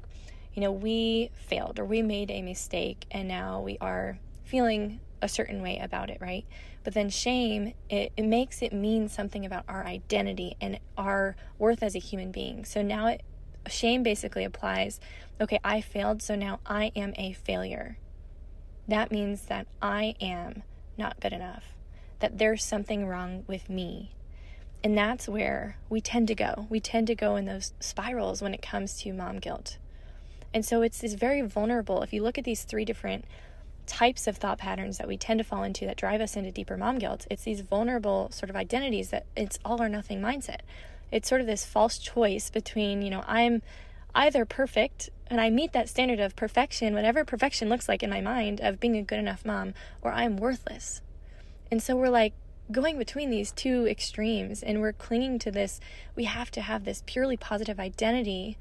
you 0.53 0.61
know, 0.61 0.71
we 0.71 1.31
failed 1.33 1.79
or 1.79 1.85
we 1.85 2.01
made 2.01 2.31
a 2.31 2.41
mistake 2.41 3.05
and 3.11 3.27
now 3.27 3.59
we 3.59 3.77
are 3.81 4.17
feeling 4.45 5.01
a 5.21 5.27
certain 5.27 5.61
way 5.61 5.79
about 5.79 6.09
it, 6.09 6.19
right? 6.21 6.45
But 6.83 6.93
then 6.93 7.09
shame, 7.09 7.73
it, 7.89 8.11
it 8.17 8.25
makes 8.25 8.61
it 8.61 8.73
mean 8.73 9.07
something 9.07 9.45
about 9.45 9.63
our 9.67 9.85
identity 9.85 10.55
and 10.59 10.79
our 10.97 11.35
worth 11.57 11.81
as 11.81 11.95
a 11.95 11.99
human 11.99 12.31
being. 12.31 12.65
So 12.65 12.81
now 12.81 13.07
it, 13.07 13.21
shame 13.67 14.03
basically 14.03 14.43
applies 14.43 14.99
okay, 15.41 15.59
I 15.63 15.81
failed, 15.81 16.21
so 16.21 16.35
now 16.35 16.59
I 16.65 16.91
am 16.95 17.13
a 17.17 17.33
failure. 17.33 17.97
That 18.87 19.11
means 19.11 19.45
that 19.45 19.67
I 19.81 20.15
am 20.21 20.63
not 20.97 21.19
good 21.19 21.33
enough, 21.33 21.73
that 22.19 22.37
there's 22.37 22.63
something 22.63 23.07
wrong 23.07 23.43
with 23.47 23.69
me. 23.69 24.11
And 24.83 24.97
that's 24.97 25.27
where 25.27 25.77
we 25.89 26.01
tend 26.01 26.27
to 26.27 26.35
go. 26.35 26.67
We 26.69 26.79
tend 26.79 27.07
to 27.07 27.15
go 27.15 27.35
in 27.35 27.45
those 27.45 27.73
spirals 27.79 28.41
when 28.41 28.53
it 28.53 28.61
comes 28.61 29.01
to 29.01 29.13
mom 29.13 29.39
guilt. 29.39 29.77
And 30.53 30.65
so 30.65 30.81
it's, 30.81 31.03
it's 31.03 31.15
very 31.15 31.41
vulnerable. 31.41 32.03
If 32.03 32.13
you 32.13 32.21
look 32.21 32.37
at 32.37 32.43
these 32.43 32.63
three 32.63 32.85
different 32.85 33.25
types 33.85 34.27
of 34.27 34.37
thought 34.37 34.57
patterns 34.57 34.97
that 34.97 35.07
we 35.07 35.17
tend 35.17 35.39
to 35.39 35.43
fall 35.43 35.63
into 35.63 35.85
that 35.85 35.97
drive 35.97 36.21
us 36.21 36.35
into 36.35 36.51
deeper 36.51 36.77
mom 36.77 36.99
guilt, 36.99 37.27
it's 37.29 37.43
these 37.43 37.61
vulnerable 37.61 38.29
sort 38.31 38.49
of 38.49 38.55
identities 38.55 39.09
that 39.09 39.25
it's 39.35 39.59
all 39.63 39.81
or 39.81 39.89
nothing 39.89 40.21
mindset. 40.21 40.61
It's 41.11 41.29
sort 41.29 41.41
of 41.41 41.47
this 41.47 41.65
false 41.65 41.97
choice 41.97 42.49
between, 42.49 43.01
you 43.01 43.09
know, 43.09 43.23
I'm 43.27 43.61
either 44.15 44.45
perfect 44.45 45.09
and 45.27 45.39
I 45.39 45.49
meet 45.49 45.73
that 45.73 45.89
standard 45.89 46.19
of 46.19 46.35
perfection, 46.35 46.93
whatever 46.93 47.25
perfection 47.25 47.69
looks 47.69 47.87
like 47.87 48.03
in 48.03 48.09
my 48.09 48.21
mind, 48.21 48.61
of 48.61 48.79
being 48.79 48.97
a 48.97 49.03
good 49.03 49.19
enough 49.19 49.45
mom, 49.45 49.73
or 50.01 50.11
I'm 50.11 50.37
worthless. 50.37 51.01
And 51.71 51.81
so 51.81 51.95
we're 51.95 52.09
like 52.09 52.33
going 52.71 52.97
between 52.97 53.29
these 53.29 53.51
two 53.51 53.87
extremes 53.87 54.63
and 54.63 54.79
we're 54.79 54.93
clinging 54.93 55.39
to 55.39 55.51
this. 55.51 55.79
We 56.15 56.25
have 56.25 56.51
to 56.51 56.61
have 56.61 56.85
this 56.85 57.03
purely 57.05 57.37
positive 57.37 57.79
identity 57.79 58.57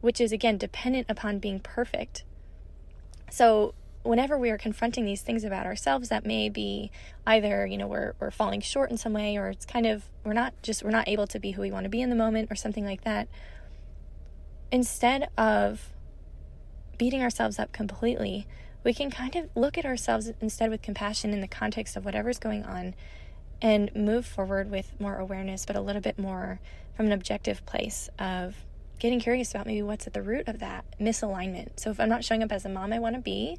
which 0.00 0.20
is 0.20 0.32
again 0.32 0.56
dependent 0.56 1.06
upon 1.08 1.38
being 1.38 1.60
perfect. 1.60 2.24
So, 3.30 3.74
whenever 4.02 4.38
we 4.38 4.50
are 4.50 4.58
confronting 4.58 5.04
these 5.04 5.20
things 5.20 5.44
about 5.44 5.66
ourselves 5.66 6.08
that 6.08 6.24
may 6.24 6.48
be 6.48 6.90
either, 7.26 7.66
you 7.66 7.76
know, 7.76 7.86
we're, 7.86 8.14
we're 8.18 8.30
falling 8.30 8.60
short 8.60 8.90
in 8.90 8.96
some 8.96 9.12
way 9.12 9.36
or 9.36 9.48
it's 9.48 9.66
kind 9.66 9.86
of, 9.86 10.04
we're 10.24 10.32
not 10.32 10.54
just, 10.62 10.82
we're 10.82 10.90
not 10.90 11.06
able 11.08 11.26
to 11.26 11.38
be 11.38 11.52
who 11.52 11.62
we 11.62 11.70
want 11.70 11.84
to 11.84 11.90
be 11.90 12.00
in 12.00 12.08
the 12.08 12.16
moment 12.16 12.50
or 12.50 12.54
something 12.54 12.84
like 12.84 13.04
that, 13.04 13.28
instead 14.72 15.28
of 15.36 15.90
beating 16.96 17.22
ourselves 17.22 17.58
up 17.58 17.72
completely, 17.72 18.46
we 18.84 18.94
can 18.94 19.10
kind 19.10 19.36
of 19.36 19.48
look 19.54 19.76
at 19.76 19.84
ourselves 19.84 20.30
instead 20.40 20.70
with 20.70 20.80
compassion 20.80 21.32
in 21.32 21.40
the 21.40 21.48
context 21.48 21.96
of 21.96 22.04
whatever's 22.04 22.38
going 22.38 22.64
on 22.64 22.94
and 23.60 23.94
move 23.94 24.24
forward 24.24 24.70
with 24.70 24.98
more 24.98 25.16
awareness, 25.16 25.66
but 25.66 25.76
a 25.76 25.80
little 25.80 26.00
bit 26.00 26.18
more 26.18 26.60
from 26.96 27.06
an 27.06 27.12
objective 27.12 27.64
place 27.66 28.08
of 28.18 28.56
getting 28.98 29.20
curious 29.20 29.50
about 29.50 29.66
maybe 29.66 29.82
what's 29.82 30.06
at 30.06 30.12
the 30.12 30.22
root 30.22 30.46
of 30.48 30.58
that 30.60 30.84
misalignment. 30.98 31.80
So 31.80 31.90
if 31.90 32.00
I'm 32.00 32.08
not 32.08 32.24
showing 32.24 32.42
up 32.42 32.52
as 32.52 32.64
a 32.64 32.68
mom 32.68 32.92
I 32.92 32.98
want 32.98 33.16
to 33.16 33.20
be, 33.20 33.58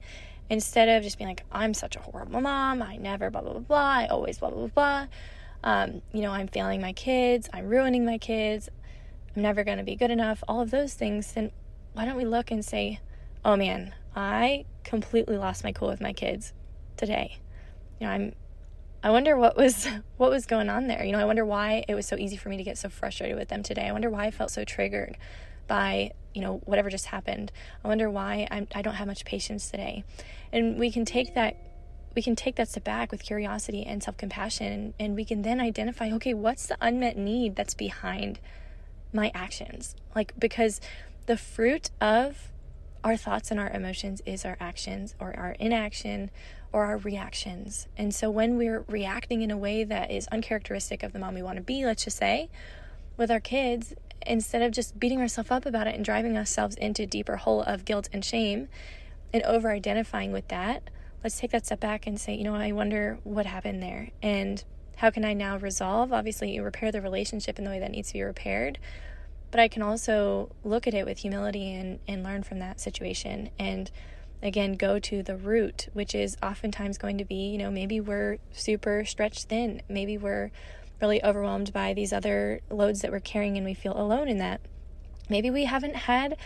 instead 0.51 0.89
of 0.89 1.01
just 1.01 1.17
being 1.17 1.29
like, 1.29 1.45
I'm 1.49 1.73
such 1.73 1.95
a 1.95 1.99
horrible 1.99 2.41
mom, 2.41 2.81
I 2.81 2.97
never 2.97 3.29
blah, 3.31 3.39
blah, 3.39 3.53
blah, 3.53 3.61
blah, 3.61 3.77
I 3.77 4.07
always 4.07 4.37
blah, 4.37 4.49
blah, 4.49 4.67
blah, 4.67 4.67
blah. 4.67 5.07
Um, 5.63 6.01
you 6.11 6.21
know, 6.21 6.31
I'm 6.31 6.49
failing 6.49 6.81
my 6.81 6.91
kids, 6.91 7.49
I'm 7.53 7.67
ruining 7.67 8.05
my 8.05 8.17
kids, 8.17 8.67
I'm 9.33 9.41
never 9.41 9.63
going 9.63 9.77
to 9.77 9.83
be 9.85 9.95
good 9.95 10.11
enough, 10.11 10.43
all 10.49 10.59
of 10.59 10.69
those 10.69 10.93
things, 10.93 11.31
then 11.31 11.51
why 11.93 12.03
don't 12.03 12.17
we 12.17 12.25
look 12.25 12.51
and 12.51 12.65
say, 12.65 12.99
oh 13.45 13.55
man, 13.55 13.95
I 14.13 14.65
completely 14.83 15.37
lost 15.37 15.63
my 15.63 15.71
cool 15.71 15.87
with 15.87 16.01
my 16.01 16.11
kids 16.11 16.51
today. 16.97 17.37
You 17.99 18.07
know, 18.07 18.13
I'm 18.13 18.35
I 19.03 19.09
wonder 19.09 19.35
what 19.35 19.55
was 19.55 19.87
what 20.17 20.29
was 20.29 20.45
going 20.45 20.69
on 20.69 20.87
there. 20.87 21.03
You 21.03 21.13
know, 21.13 21.19
I 21.19 21.25
wonder 21.25 21.45
why 21.45 21.85
it 21.87 21.95
was 21.95 22.05
so 22.05 22.17
easy 22.17 22.35
for 22.35 22.49
me 22.49 22.57
to 22.57 22.63
get 22.63 22.77
so 22.77 22.89
frustrated 22.89 23.37
with 23.37 23.47
them 23.47 23.63
today. 23.63 23.87
I 23.87 23.93
wonder 23.93 24.09
why 24.09 24.25
I 24.25 24.31
felt 24.31 24.51
so 24.51 24.65
triggered 24.65 25.17
by 25.67 26.11
you 26.33 26.41
know 26.41 26.61
whatever 26.65 26.89
just 26.89 27.07
happened. 27.07 27.51
I 27.83 27.87
wonder 27.87 28.09
why 28.09 28.47
I'm, 28.51 28.67
I 28.73 28.81
don't 28.81 28.95
have 28.95 29.07
much 29.07 29.25
patience 29.25 29.69
today. 29.69 30.03
And 30.51 30.79
we 30.79 30.91
can 30.91 31.05
take 31.05 31.35
that 31.35 31.57
we 32.15 32.21
can 32.21 32.35
take 32.35 32.55
that 32.57 32.67
step 32.67 32.83
back 32.83 33.11
with 33.11 33.23
curiosity 33.23 33.85
and 33.85 34.03
self 34.03 34.17
compassion, 34.17 34.71
and, 34.71 34.93
and 34.99 35.15
we 35.15 35.25
can 35.25 35.41
then 35.41 35.59
identify 35.59 36.11
okay, 36.11 36.33
what's 36.33 36.67
the 36.67 36.77
unmet 36.81 37.17
need 37.17 37.55
that's 37.55 37.73
behind 37.73 38.39
my 39.13 39.31
actions? 39.33 39.95
Like 40.15 40.33
because 40.39 40.81
the 41.25 41.37
fruit 41.37 41.89
of 41.99 42.51
our 43.03 43.17
thoughts 43.17 43.51
and 43.51 43.59
our 43.59 43.69
emotions 43.69 44.21
is 44.25 44.45
our 44.45 44.57
actions 44.59 45.15
or 45.19 45.35
our 45.35 45.55
inaction 45.59 46.29
or 46.71 46.85
our 46.85 46.97
reactions. 46.97 47.87
And 47.97 48.13
so 48.13 48.29
when 48.29 48.57
we're 48.57 48.85
reacting 48.87 49.41
in 49.41 49.51
a 49.51 49.57
way 49.57 49.83
that 49.83 50.11
is 50.11 50.27
uncharacteristic 50.27 51.03
of 51.03 51.11
the 51.11 51.19
mom 51.19 51.33
we 51.33 51.41
want 51.41 51.57
to 51.57 51.63
be, 51.63 51.85
let's 51.85 52.03
just 52.03 52.17
say, 52.17 52.49
with 53.17 53.31
our 53.31 53.39
kids, 53.39 53.93
instead 54.25 54.61
of 54.61 54.71
just 54.71 54.99
beating 54.99 55.19
ourselves 55.19 55.51
up 55.51 55.65
about 55.65 55.87
it 55.87 55.95
and 55.95 56.05
driving 56.05 56.37
ourselves 56.37 56.75
into 56.75 57.03
a 57.03 57.07
deeper 57.07 57.37
hole 57.37 57.61
of 57.61 57.85
guilt 57.85 58.09
and 58.13 58.23
shame 58.23 58.67
and 59.33 59.43
over 59.43 59.71
identifying 59.71 60.31
with 60.31 60.47
that, 60.49 60.89
let's 61.23 61.39
take 61.39 61.51
that 61.51 61.65
step 61.65 61.79
back 61.79 62.07
and 62.07 62.19
say, 62.19 62.33
you 62.33 62.43
know, 62.43 62.55
I 62.55 62.71
wonder 62.71 63.19
what 63.23 63.45
happened 63.45 63.81
there 63.81 64.09
and 64.21 64.63
how 64.97 65.09
can 65.09 65.25
I 65.25 65.33
now 65.33 65.57
resolve? 65.57 66.13
Obviously, 66.13 66.53
you 66.53 66.63
repair 66.63 66.91
the 66.91 67.01
relationship 67.01 67.57
in 67.57 67.65
the 67.65 67.71
way 67.71 67.79
that 67.79 67.89
needs 67.89 68.09
to 68.09 68.13
be 68.13 68.21
repaired. 68.21 68.77
But 69.49 69.59
I 69.59 69.67
can 69.67 69.81
also 69.81 70.51
look 70.63 70.87
at 70.87 70.93
it 70.93 71.05
with 71.05 71.19
humility 71.19 71.73
and, 71.73 71.99
and 72.07 72.23
learn 72.23 72.43
from 72.43 72.59
that 72.59 72.79
situation 72.79 73.49
and 73.59 73.91
again 74.43 74.73
go 74.73 74.99
to 74.99 75.23
the 75.23 75.35
root, 75.35 75.89
which 75.93 76.15
is 76.15 76.37
oftentimes 76.41 76.97
going 76.97 77.17
to 77.17 77.25
be, 77.25 77.49
you 77.49 77.57
know, 77.57 77.71
maybe 77.71 77.99
we're 77.99 78.37
super 78.51 79.03
stretched 79.05 79.45
thin, 79.45 79.81
maybe 79.89 80.17
we're 80.17 80.51
really 81.01 81.23
overwhelmed 81.23 81.73
by 81.73 81.93
these 81.93 82.13
other 82.13 82.61
loads 82.69 83.01
that 83.01 83.11
we're 83.11 83.19
carrying 83.19 83.57
and 83.57 83.65
we 83.65 83.73
feel 83.73 83.99
alone 83.99 84.27
in 84.27 84.37
that. 84.37 84.61
Maybe 85.29 85.49
we 85.49 85.65
haven't 85.65 85.95
had 85.95 86.37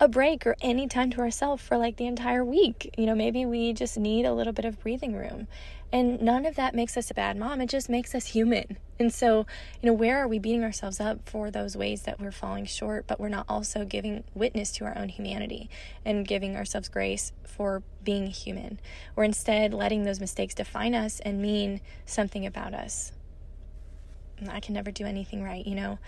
a 0.00 0.08
break 0.08 0.46
or 0.46 0.56
any 0.62 0.88
time 0.88 1.10
to 1.10 1.20
ourselves 1.20 1.62
for 1.62 1.76
like 1.76 1.96
the 1.96 2.06
entire 2.06 2.44
week. 2.44 2.94
You 2.96 3.04
know, 3.04 3.14
maybe 3.14 3.44
we 3.44 3.74
just 3.74 3.98
need 3.98 4.24
a 4.24 4.32
little 4.32 4.54
bit 4.54 4.64
of 4.64 4.80
breathing 4.80 5.14
room. 5.14 5.46
And 5.92 6.22
none 6.22 6.46
of 6.46 6.54
that 6.54 6.74
makes 6.74 6.96
us 6.96 7.10
a 7.10 7.14
bad 7.14 7.36
mom. 7.36 7.60
It 7.60 7.68
just 7.68 7.90
makes 7.90 8.14
us 8.14 8.26
human. 8.26 8.78
And 8.98 9.12
so, 9.12 9.46
you 9.82 9.86
know, 9.88 9.92
where 9.92 10.18
are 10.18 10.28
we 10.28 10.38
beating 10.38 10.62
ourselves 10.62 11.00
up 11.00 11.28
for 11.28 11.50
those 11.50 11.76
ways 11.76 12.02
that 12.02 12.20
we're 12.20 12.30
falling 12.30 12.64
short, 12.64 13.06
but 13.06 13.18
we're 13.18 13.28
not 13.28 13.46
also 13.48 13.84
giving 13.84 14.24
witness 14.34 14.70
to 14.72 14.84
our 14.84 14.96
own 14.96 15.08
humanity 15.08 15.68
and 16.04 16.26
giving 16.26 16.56
ourselves 16.56 16.88
grace 16.88 17.32
for 17.44 17.82
being 18.04 18.28
human? 18.28 18.78
We're 19.16 19.24
instead 19.24 19.74
letting 19.74 20.04
those 20.04 20.20
mistakes 20.20 20.54
define 20.54 20.94
us 20.94 21.20
and 21.20 21.42
mean 21.42 21.80
something 22.06 22.46
about 22.46 22.72
us. 22.72 23.12
I 24.48 24.60
can 24.60 24.74
never 24.74 24.90
do 24.90 25.04
anything 25.04 25.42
right, 25.42 25.66
you 25.66 25.74
know? 25.74 25.98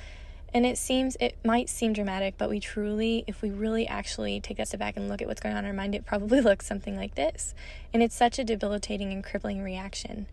And 0.54 0.66
it 0.66 0.76
seems, 0.76 1.16
it 1.18 1.36
might 1.44 1.70
seem 1.70 1.92
dramatic, 1.92 2.34
but 2.36 2.50
we 2.50 2.60
truly, 2.60 3.24
if 3.26 3.40
we 3.40 3.50
really 3.50 3.86
actually 3.86 4.38
take 4.40 4.58
a 4.58 4.66
step 4.66 4.80
back 4.80 4.96
and 4.96 5.08
look 5.08 5.22
at 5.22 5.28
what's 5.28 5.40
going 5.40 5.54
on 5.54 5.64
in 5.64 5.70
our 5.70 5.74
mind, 5.74 5.94
it 5.94 6.04
probably 6.04 6.40
looks 6.42 6.66
something 6.66 6.96
like 6.96 7.14
this. 7.14 7.54
And 7.92 8.02
it's 8.02 8.14
such 8.14 8.38
a 8.38 8.44
debilitating 8.44 9.12
and 9.12 9.24
crippling 9.24 9.62
reaction. 9.62 10.26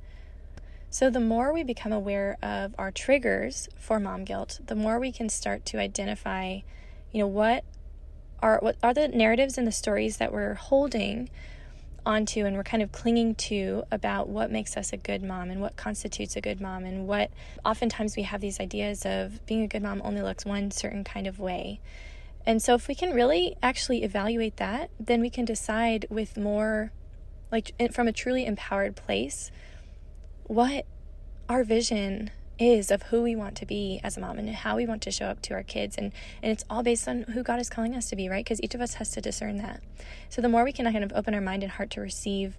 So, 0.91 1.11
the 1.11 1.19
more 1.19 1.53
we 1.53 1.63
become 1.63 1.91
aware 1.91 2.37
of 2.41 2.73
our 2.79 2.91
triggers 2.91 3.69
for 3.77 3.99
mom 3.99 4.23
guilt, 4.23 4.59
the 4.65 4.75
more 4.75 4.99
we 4.99 5.11
can 5.11 5.29
start 5.29 5.63
to 5.67 5.79
identify, 5.79 6.61
you 7.11 7.19
know, 7.19 7.27
what 7.27 7.63
are 8.41 8.57
what 8.61 8.75
are 8.81 8.93
the 8.93 9.07
narratives 9.07 9.57
and 9.57 9.67
the 9.67 9.71
stories 9.71 10.17
that 10.17 10.33
we're 10.33 10.55
holding 10.55 11.29
onto 12.09 12.43
and 12.43 12.57
we're 12.57 12.63
kind 12.63 12.81
of 12.81 12.91
clinging 12.91 13.35
to 13.35 13.83
about 13.91 14.27
what 14.27 14.51
makes 14.51 14.75
us 14.75 14.91
a 14.91 14.97
good 14.97 15.21
mom 15.21 15.51
and 15.51 15.61
what 15.61 15.75
constitutes 15.75 16.35
a 16.35 16.41
good 16.41 16.59
mom 16.59 16.83
and 16.83 17.07
what 17.07 17.29
oftentimes 17.63 18.17
we 18.17 18.23
have 18.23 18.41
these 18.41 18.59
ideas 18.59 19.05
of 19.05 19.45
being 19.45 19.61
a 19.61 19.67
good 19.67 19.83
mom 19.83 20.01
only 20.03 20.23
looks 20.23 20.43
one 20.43 20.71
certain 20.71 21.03
kind 21.03 21.27
of 21.27 21.39
way. 21.39 21.79
And 22.47 22.63
so 22.63 22.73
if 22.73 22.87
we 22.87 22.95
can 22.95 23.13
really 23.13 23.55
actually 23.61 24.03
evaluate 24.03 24.57
that, 24.57 24.89
then 24.99 25.21
we 25.21 25.29
can 25.29 25.45
decide 25.45 26.07
with 26.09 26.35
more 26.35 26.91
like 27.51 27.73
from 27.93 28.07
a 28.07 28.11
truly 28.11 28.43
empowered 28.43 28.95
place 28.95 29.51
what 30.45 30.87
our 31.47 31.63
vision 31.63 32.31
is 32.59 32.91
of 32.91 33.03
who 33.03 33.21
we 33.21 33.35
want 33.35 33.55
to 33.55 33.65
be 33.65 34.01
as 34.03 34.17
a 34.17 34.19
mom 34.19 34.37
and 34.37 34.49
how 34.49 34.75
we 34.75 34.85
want 34.85 35.01
to 35.03 35.11
show 35.11 35.25
up 35.25 35.41
to 35.41 35.53
our 35.53 35.63
kids 35.63 35.95
and 35.97 36.11
and 36.43 36.51
it's 36.51 36.65
all 36.69 36.83
based 36.83 37.07
on 37.07 37.23
who 37.23 37.41
God 37.41 37.59
is 37.59 37.69
calling 37.69 37.95
us 37.95 38.09
to 38.09 38.15
be, 38.15 38.29
right? 38.29 38.43
Because 38.43 38.61
each 38.61 38.75
of 38.75 38.81
us 38.81 38.95
has 38.95 39.11
to 39.11 39.21
discern 39.21 39.57
that. 39.57 39.81
So 40.29 40.41
the 40.41 40.49
more 40.49 40.63
we 40.63 40.73
can 40.73 40.85
kind 40.91 41.03
of 41.03 41.13
open 41.13 41.33
our 41.33 41.41
mind 41.41 41.63
and 41.63 41.71
heart 41.71 41.89
to 41.91 42.01
receive 42.01 42.57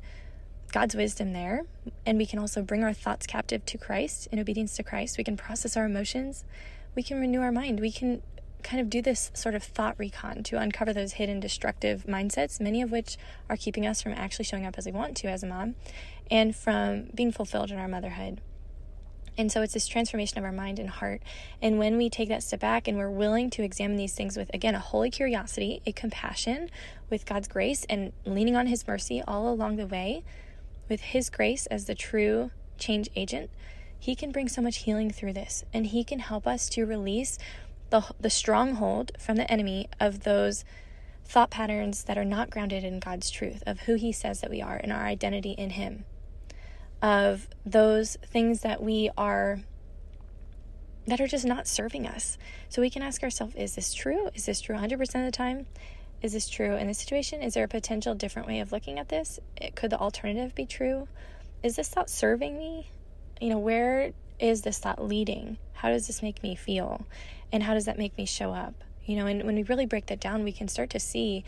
God's 0.72 0.94
wisdom 0.94 1.32
there, 1.32 1.64
and 2.06 2.16
we 2.16 2.26
can 2.26 2.38
also 2.38 2.62
bring 2.62 2.84
our 2.84 2.92
thoughts 2.92 3.26
captive 3.26 3.66
to 3.66 3.78
Christ 3.78 4.28
in 4.30 4.38
obedience 4.38 4.76
to 4.76 4.82
Christ. 4.82 5.18
We 5.18 5.24
can 5.24 5.36
process 5.36 5.76
our 5.76 5.84
emotions. 5.84 6.44
We 6.94 7.02
can 7.02 7.20
renew 7.20 7.40
our 7.40 7.50
mind. 7.52 7.80
We 7.80 7.90
can 7.90 8.22
kind 8.62 8.80
of 8.80 8.90
do 8.90 9.02
this 9.02 9.30
sort 9.34 9.54
of 9.54 9.62
thought 9.62 9.98
recon 9.98 10.42
to 10.44 10.58
uncover 10.58 10.92
those 10.92 11.12
hidden 11.12 11.40
destructive 11.40 12.04
mindsets, 12.06 12.60
many 12.60 12.82
of 12.82 12.92
which 12.92 13.16
are 13.48 13.56
keeping 13.56 13.86
us 13.86 14.02
from 14.02 14.12
actually 14.12 14.44
showing 14.44 14.66
up 14.66 14.76
as 14.78 14.86
we 14.86 14.92
want 14.92 15.16
to 15.18 15.28
as 15.28 15.42
a 15.42 15.46
mom 15.46 15.74
and 16.30 16.54
from 16.54 17.04
being 17.14 17.32
fulfilled 17.32 17.70
in 17.70 17.78
our 17.78 17.88
motherhood. 17.88 18.40
And 19.40 19.50
so 19.50 19.62
it's 19.62 19.72
this 19.72 19.86
transformation 19.86 20.36
of 20.36 20.44
our 20.44 20.52
mind 20.52 20.78
and 20.78 20.90
heart. 20.90 21.22
And 21.62 21.78
when 21.78 21.96
we 21.96 22.10
take 22.10 22.28
that 22.28 22.42
step 22.42 22.60
back 22.60 22.86
and 22.86 22.98
we're 22.98 23.08
willing 23.08 23.48
to 23.50 23.62
examine 23.62 23.96
these 23.96 24.12
things 24.12 24.36
with, 24.36 24.50
again, 24.52 24.74
a 24.74 24.78
holy 24.78 25.10
curiosity, 25.10 25.80
a 25.86 25.92
compassion, 25.92 26.70
with 27.08 27.24
God's 27.24 27.48
grace, 27.48 27.86
and 27.88 28.12
leaning 28.26 28.54
on 28.54 28.66
His 28.66 28.86
mercy 28.86 29.22
all 29.26 29.48
along 29.48 29.76
the 29.76 29.86
way, 29.86 30.24
with 30.90 31.00
His 31.00 31.30
grace 31.30 31.64
as 31.68 31.86
the 31.86 31.94
true 31.94 32.50
change 32.76 33.08
agent, 33.16 33.48
He 33.98 34.14
can 34.14 34.30
bring 34.30 34.46
so 34.46 34.60
much 34.60 34.82
healing 34.82 35.10
through 35.10 35.32
this. 35.32 35.64
And 35.72 35.86
He 35.86 36.04
can 36.04 36.18
help 36.18 36.46
us 36.46 36.68
to 36.70 36.84
release 36.84 37.38
the, 37.88 38.04
the 38.20 38.28
stronghold 38.28 39.12
from 39.18 39.36
the 39.36 39.50
enemy 39.50 39.88
of 39.98 40.24
those 40.24 40.66
thought 41.24 41.48
patterns 41.48 42.04
that 42.04 42.18
are 42.18 42.26
not 42.26 42.50
grounded 42.50 42.84
in 42.84 43.00
God's 43.00 43.30
truth, 43.30 43.62
of 43.66 43.80
who 43.80 43.94
He 43.94 44.12
says 44.12 44.42
that 44.42 44.50
we 44.50 44.60
are 44.60 44.76
and 44.76 44.92
our 44.92 45.06
identity 45.06 45.52
in 45.52 45.70
Him 45.70 46.04
of 47.02 47.48
those 47.64 48.16
things 48.16 48.60
that 48.60 48.82
we 48.82 49.10
are 49.16 49.60
that 51.06 51.20
are 51.20 51.26
just 51.26 51.46
not 51.46 51.66
serving 51.66 52.06
us. 52.06 52.38
So 52.68 52.80
we 52.80 52.90
can 52.90 53.02
ask 53.02 53.22
ourselves, 53.22 53.54
is 53.56 53.74
this 53.74 53.92
true? 53.92 54.30
Is 54.34 54.46
this 54.46 54.60
true 54.60 54.76
100% 54.76 55.00
of 55.00 55.24
the 55.24 55.30
time? 55.30 55.66
Is 56.22 56.32
this 56.34 56.48
true 56.48 56.76
in 56.76 56.86
this 56.86 56.98
situation? 56.98 57.42
Is 57.42 57.54
there 57.54 57.64
a 57.64 57.68
potential 57.68 58.14
different 58.14 58.46
way 58.46 58.60
of 58.60 58.70
looking 58.70 58.98
at 58.98 59.08
this? 59.08 59.40
It, 59.56 59.74
could 59.74 59.90
the 59.90 59.98
alternative 59.98 60.54
be 60.54 60.66
true? 60.66 61.08
Is 61.62 61.76
this 61.76 61.88
thought 61.88 62.10
serving 62.10 62.58
me? 62.58 62.90
You 63.40 63.48
know, 63.48 63.58
where 63.58 64.12
is 64.38 64.62
this 64.62 64.78
thought 64.78 65.02
leading? 65.02 65.56
How 65.72 65.88
does 65.88 66.06
this 66.06 66.22
make 66.22 66.42
me 66.42 66.54
feel? 66.54 67.06
And 67.50 67.62
how 67.62 67.74
does 67.74 67.86
that 67.86 67.98
make 67.98 68.16
me 68.16 68.26
show 68.26 68.52
up? 68.52 68.74
You 69.06 69.16
know, 69.16 69.26
and 69.26 69.42
when 69.44 69.56
we 69.56 69.62
really 69.62 69.86
break 69.86 70.06
that 70.06 70.20
down, 70.20 70.44
we 70.44 70.52
can 70.52 70.68
start 70.68 70.90
to 70.90 71.00
see 71.00 71.44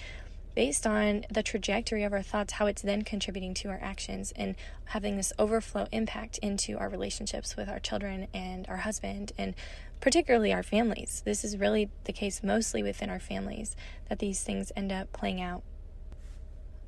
based 0.55 0.87
on 0.87 1.25
the 1.31 1.43
trajectory 1.43 2.05
of 2.05 2.12
our 2.12 2.23
thoughts, 2.23 2.55
how 2.55 2.67
it's 2.67 2.83
then 2.83 3.03
contributing 3.03 3.55
to 3.55 3.69
our 3.69 3.81
actions 3.83 4.33
and 4.37 4.55
having 4.87 5.17
this 5.17 5.33
overflow 5.38 5.87
impact 5.93 6.38
into 6.38 6.79
our 6.79 6.88
relationships 6.88 7.57
with 7.57 7.69
our 7.69 7.79
children 7.79 8.29
and 8.35 8.69
our 8.69 8.79
husband 8.79 9.33
and 9.38 9.55
particularly 10.01 10.53
our 10.53 10.62
families. 10.62 11.23
This 11.25 11.45
is 11.45 11.57
really 11.57 11.88
the 12.05 12.12
case 12.12 12.43
mostly 12.43 12.83
within 12.83 13.09
our 13.09 13.21
families 13.21 13.77
that 14.09 14.19
these 14.19 14.43
things 14.43 14.73
end 14.77 14.93
up 14.93 15.12
playing 15.12 15.41
out. 15.41 15.62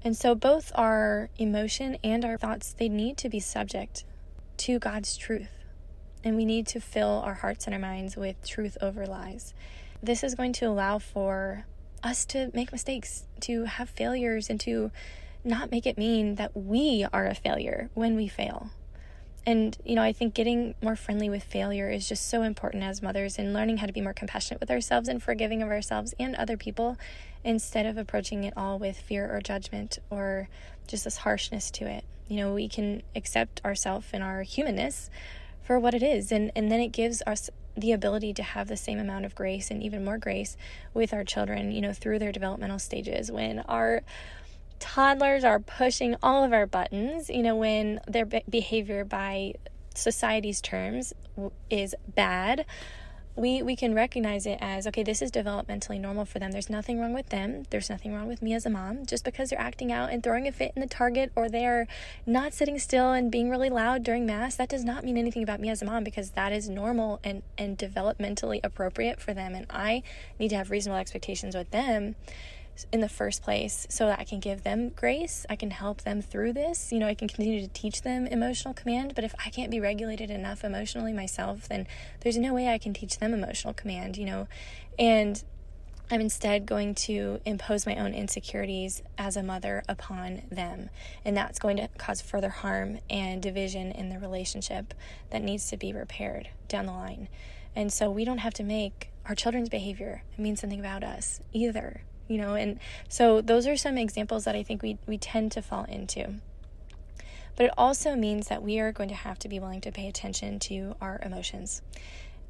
And 0.03 0.17
so 0.17 0.35
both 0.35 0.71
our 0.75 1.31
emotion 1.39 1.97
and 2.05 2.25
our 2.25 2.37
thoughts, 2.37 2.75
they 2.77 2.91
need 2.91 3.17
to 3.19 3.31
be 3.31 3.41
subject 3.41 4.05
to 4.59 4.79
God's 4.79 5.17
truth. 5.17 5.49
And 6.23 6.37
we 6.37 6.45
need 6.45 6.67
to 6.69 6.81
fill 6.81 7.23
our 7.25 7.35
hearts 7.35 7.67
and 7.67 7.75
our 7.75 7.81
minds 7.81 8.17
with 8.17 8.47
truth 8.47 8.77
over 8.83 9.07
lies. 9.07 9.55
This 10.03 10.23
is 10.23 10.35
going 10.35 10.53
to 10.55 10.67
allow 10.67 10.99
for 10.99 11.65
us 12.05 12.25
to 12.27 12.51
make 12.55 12.71
mistakes, 12.71 13.25
to 13.41 13.65
have 13.65 13.89
failures, 13.89 14.51
and 14.51 14.61
to 14.61 14.91
not 15.43 15.71
make 15.71 15.87
it 15.87 15.99
mean 15.99 16.37
that 16.37 16.57
we 16.57 17.07
are 17.13 17.27
a 17.27 17.35
failure 17.35 17.91
when 17.95 18.15
we 18.17 18.29
fail. 18.29 18.71
And, 19.47 19.77
you 19.85 19.95
know, 19.95 20.03
I 20.03 20.13
think 20.13 20.33
getting 20.33 20.75
more 20.81 20.97
friendly 20.97 21.29
with 21.29 21.43
failure 21.43 21.91
is 21.91 22.09
just 22.09 22.29
so 22.29 22.43
important 22.43 22.83
as 22.83 23.03
mothers 23.03 23.39
and 23.39 23.53
learning 23.53 23.79
how 23.79 23.87
to 23.87 23.93
be 23.93 24.01
more 24.01 24.15
compassionate 24.15 24.61
with 24.61 24.71
ourselves 24.71 25.07
and 25.09 25.23
forgiving 25.23 25.63
of 25.63 25.69
ourselves 25.69 26.15
and 26.19 26.35
other 26.37 26.57
people 26.57 26.97
instead 27.45 27.85
of 27.85 27.99
approaching 27.99 28.45
it 28.45 28.55
all 28.57 28.79
with 28.79 28.99
fear 28.99 29.31
or 29.31 29.43
judgment 29.43 29.99
or 30.09 30.49
just 30.87 31.05
this 31.05 31.19
harshness 31.19 31.71
to 31.73 31.87
it. 31.87 32.05
You 32.27 32.39
know, 32.39 32.55
we 32.55 32.69
can 32.69 33.03
accept 33.15 33.61
ourselves 33.67 34.07
and 34.15 34.23
our 34.23 34.43
humanness 34.43 35.11
for 35.63 35.79
what 35.79 35.93
it 35.93 36.03
is. 36.03 36.33
And, 36.33 36.51
and 36.57 36.73
then 36.73 36.81
it 36.81 36.89
gives 36.89 37.23
us 37.27 37.51
the 37.77 37.93
ability 37.93 38.33
to 38.35 38.43
have 38.43 38.69
the 38.69 38.77
same 38.77 38.99
amount 38.99 39.25
of 39.25 39.35
grace 39.35 39.71
and 39.71 39.83
even 39.83 40.05
more 40.05 40.19
grace 40.19 40.57
with 40.93 41.13
our 41.13 41.25
children, 41.25 41.73
you 41.73 41.81
know, 41.81 41.93
through 41.93 42.19
their 42.19 42.33
developmental 42.33 42.79
stages. 42.79 43.31
When 43.33 43.61
our 43.61 44.03
toddlers 44.79 45.45
are 45.45 45.59
pushing 45.59 46.17
all 46.23 46.45
of 46.45 46.53
our 46.53 46.67
buttons, 46.67 47.29
you 47.29 47.43
know, 47.43 47.57
when 47.57 48.01
their 48.07 48.27
behavior 48.27 49.05
by 49.05 49.55
society's 49.95 50.61
terms 50.61 51.13
is 51.71 51.95
bad 52.15 52.65
we 53.37 53.63
we 53.63 53.75
can 53.75 53.95
recognize 53.95 54.47
it 54.47 54.59
as 54.61 54.87
okay 54.87 55.03
this 55.03 55.21
is 55.21 55.31
developmentally 55.31 56.01
normal 56.01 56.25
for 56.25 56.39
them. 56.39 56.53
There's 56.53 56.71
nothing 56.71 57.01
wrong 57.01 57.13
with 57.13 57.31
them. 57.31 57.65
There's 57.71 57.91
nothing 57.91 58.15
wrong 58.15 58.29
with 58.29 58.43
me 58.43 58.55
as 58.55 58.65
a 58.65 58.71
mom. 58.71 59.07
Just 59.07 59.25
because 59.25 59.51
they're 59.51 59.61
acting 59.61 59.91
out 59.91 60.11
and 60.11 60.23
throwing 60.23 60.47
a 60.47 60.53
fit 60.53 60.73
in 60.77 60.81
the 60.81 60.89
target 60.89 61.33
or 61.35 61.49
they're 61.49 61.89
not 62.27 62.55
sitting 62.55 62.79
still 62.79 63.13
and 63.13 63.31
being 63.31 63.51
really 63.51 63.71
loud 63.71 64.05
during 64.05 64.25
mass 64.25 64.55
that 64.57 64.69
does 64.69 64.85
not 64.85 65.05
mean 65.05 65.19
anything 65.19 65.43
about 65.43 65.61
me 65.61 65.69
as 65.69 65.83
a 65.83 65.85
mom 65.85 66.05
because 66.05 66.31
that 66.31 66.53
is 66.53 66.69
normal 66.69 67.21
and 67.25 67.43
and 67.59 67.77
developmentally 67.77 68.61
appropriate 68.63 69.21
for 69.21 69.35
them. 69.35 69.55
And 69.55 69.67
i 69.71 70.03
need 70.39 70.49
to 70.51 70.57
have 70.57 70.71
reasonable 70.71 71.01
expectations 71.01 71.57
with 71.57 71.71
them 71.71 72.15
in 72.93 73.01
the 73.01 73.09
first 73.09 73.43
place 73.43 73.87
so 73.89 74.07
that 74.07 74.19
I 74.19 74.25
can 74.25 74.41
give 74.41 74.63
them 74.63 74.91
grace. 74.91 75.47
I 75.49 75.57
can 75.57 75.71
help 75.71 76.03
them 76.03 76.21
through 76.21 76.53
this. 76.55 76.93
You 76.93 76.99
know, 76.99 77.07
I 77.07 77.15
can 77.15 77.29
continue 77.29 77.61
to 77.61 77.69
teach 77.69 78.03
them 78.03 78.27
emotional 78.27 78.75
command. 78.75 79.15
But 79.15 79.25
if 79.25 79.35
I 79.45 79.51
can't 79.51 79.71
be 79.71 79.81
regulated 79.81 80.31
enough 80.31 80.65
emotionally 80.65 81.13
myself, 81.13 81.69
then 81.69 81.87
there's 82.21 82.37
no 82.37 82.55
way 82.55 82.69
I 82.69 82.79
can 82.79 82.93
teach 82.93 83.19
them 83.19 83.35
emotional 83.35 83.75
command, 83.75 84.17
you 84.17 84.27
know. 84.27 84.49
And 84.99 85.43
I'm 86.11 86.21
instead 86.21 86.67
going 86.67 86.95
to 86.97 87.41
impose 87.47 87.87
my 87.87 87.97
own 87.97 88.13
insecurities 88.13 89.03
as 89.17 89.37
a 89.37 89.43
mother 89.43 89.83
upon 89.89 90.43
them. 90.51 90.91
And 91.25 91.37
that's 91.37 91.59
going 91.59 91.79
to 91.79 91.89
cause 91.97 92.21
further 92.21 92.51
harm 92.51 92.99
and 93.09 93.41
division 93.41 93.91
in 93.91 94.11
the 94.11 94.19
relationship 94.19 94.93
that 95.31 95.43
needs 95.43 95.71
to 95.71 95.77
be 95.77 95.93
repaired 95.93 96.49
down 96.69 96.87
the 96.87 96.93
line. 96.93 97.29
And 97.75 97.93
so 97.93 98.11
we 98.11 98.25
don't 98.25 98.39
have 98.39 98.55
to 98.55 98.63
make 98.63 99.11
our 99.27 99.35
children's 99.35 99.71
behavior 99.71 100.23
mean 100.37 100.57
something 100.57 100.79
about 100.79 101.03
us 101.03 101.41
either 101.53 102.03
you 102.29 102.39
know 102.39 102.55
and 102.55 102.79
so 103.09 103.41
those 103.41 103.67
are 103.67 103.77
some 103.77 103.99
examples 103.99 104.45
that 104.45 104.55
i 104.55 104.63
think 104.63 104.83
we, 104.83 104.99
we 105.07 105.19
tend 105.19 105.53
to 105.53 105.63
fall 105.63 105.85
into 105.85 106.35
but 107.57 107.67
it 107.67 107.73
also 107.79 108.17
means 108.17 108.49
that 108.49 108.63
we 108.63 108.81
are 108.81 108.93
going 108.93 109.09
to 109.09 109.15
have 109.15 109.39
to 109.39 109.49
be 109.49 109.61
willing 109.61 109.81
to 109.81 109.93
pay 109.93 110.09
attention 110.09 110.59
to 110.59 110.97
our 111.01 111.21
emotions 111.23 111.83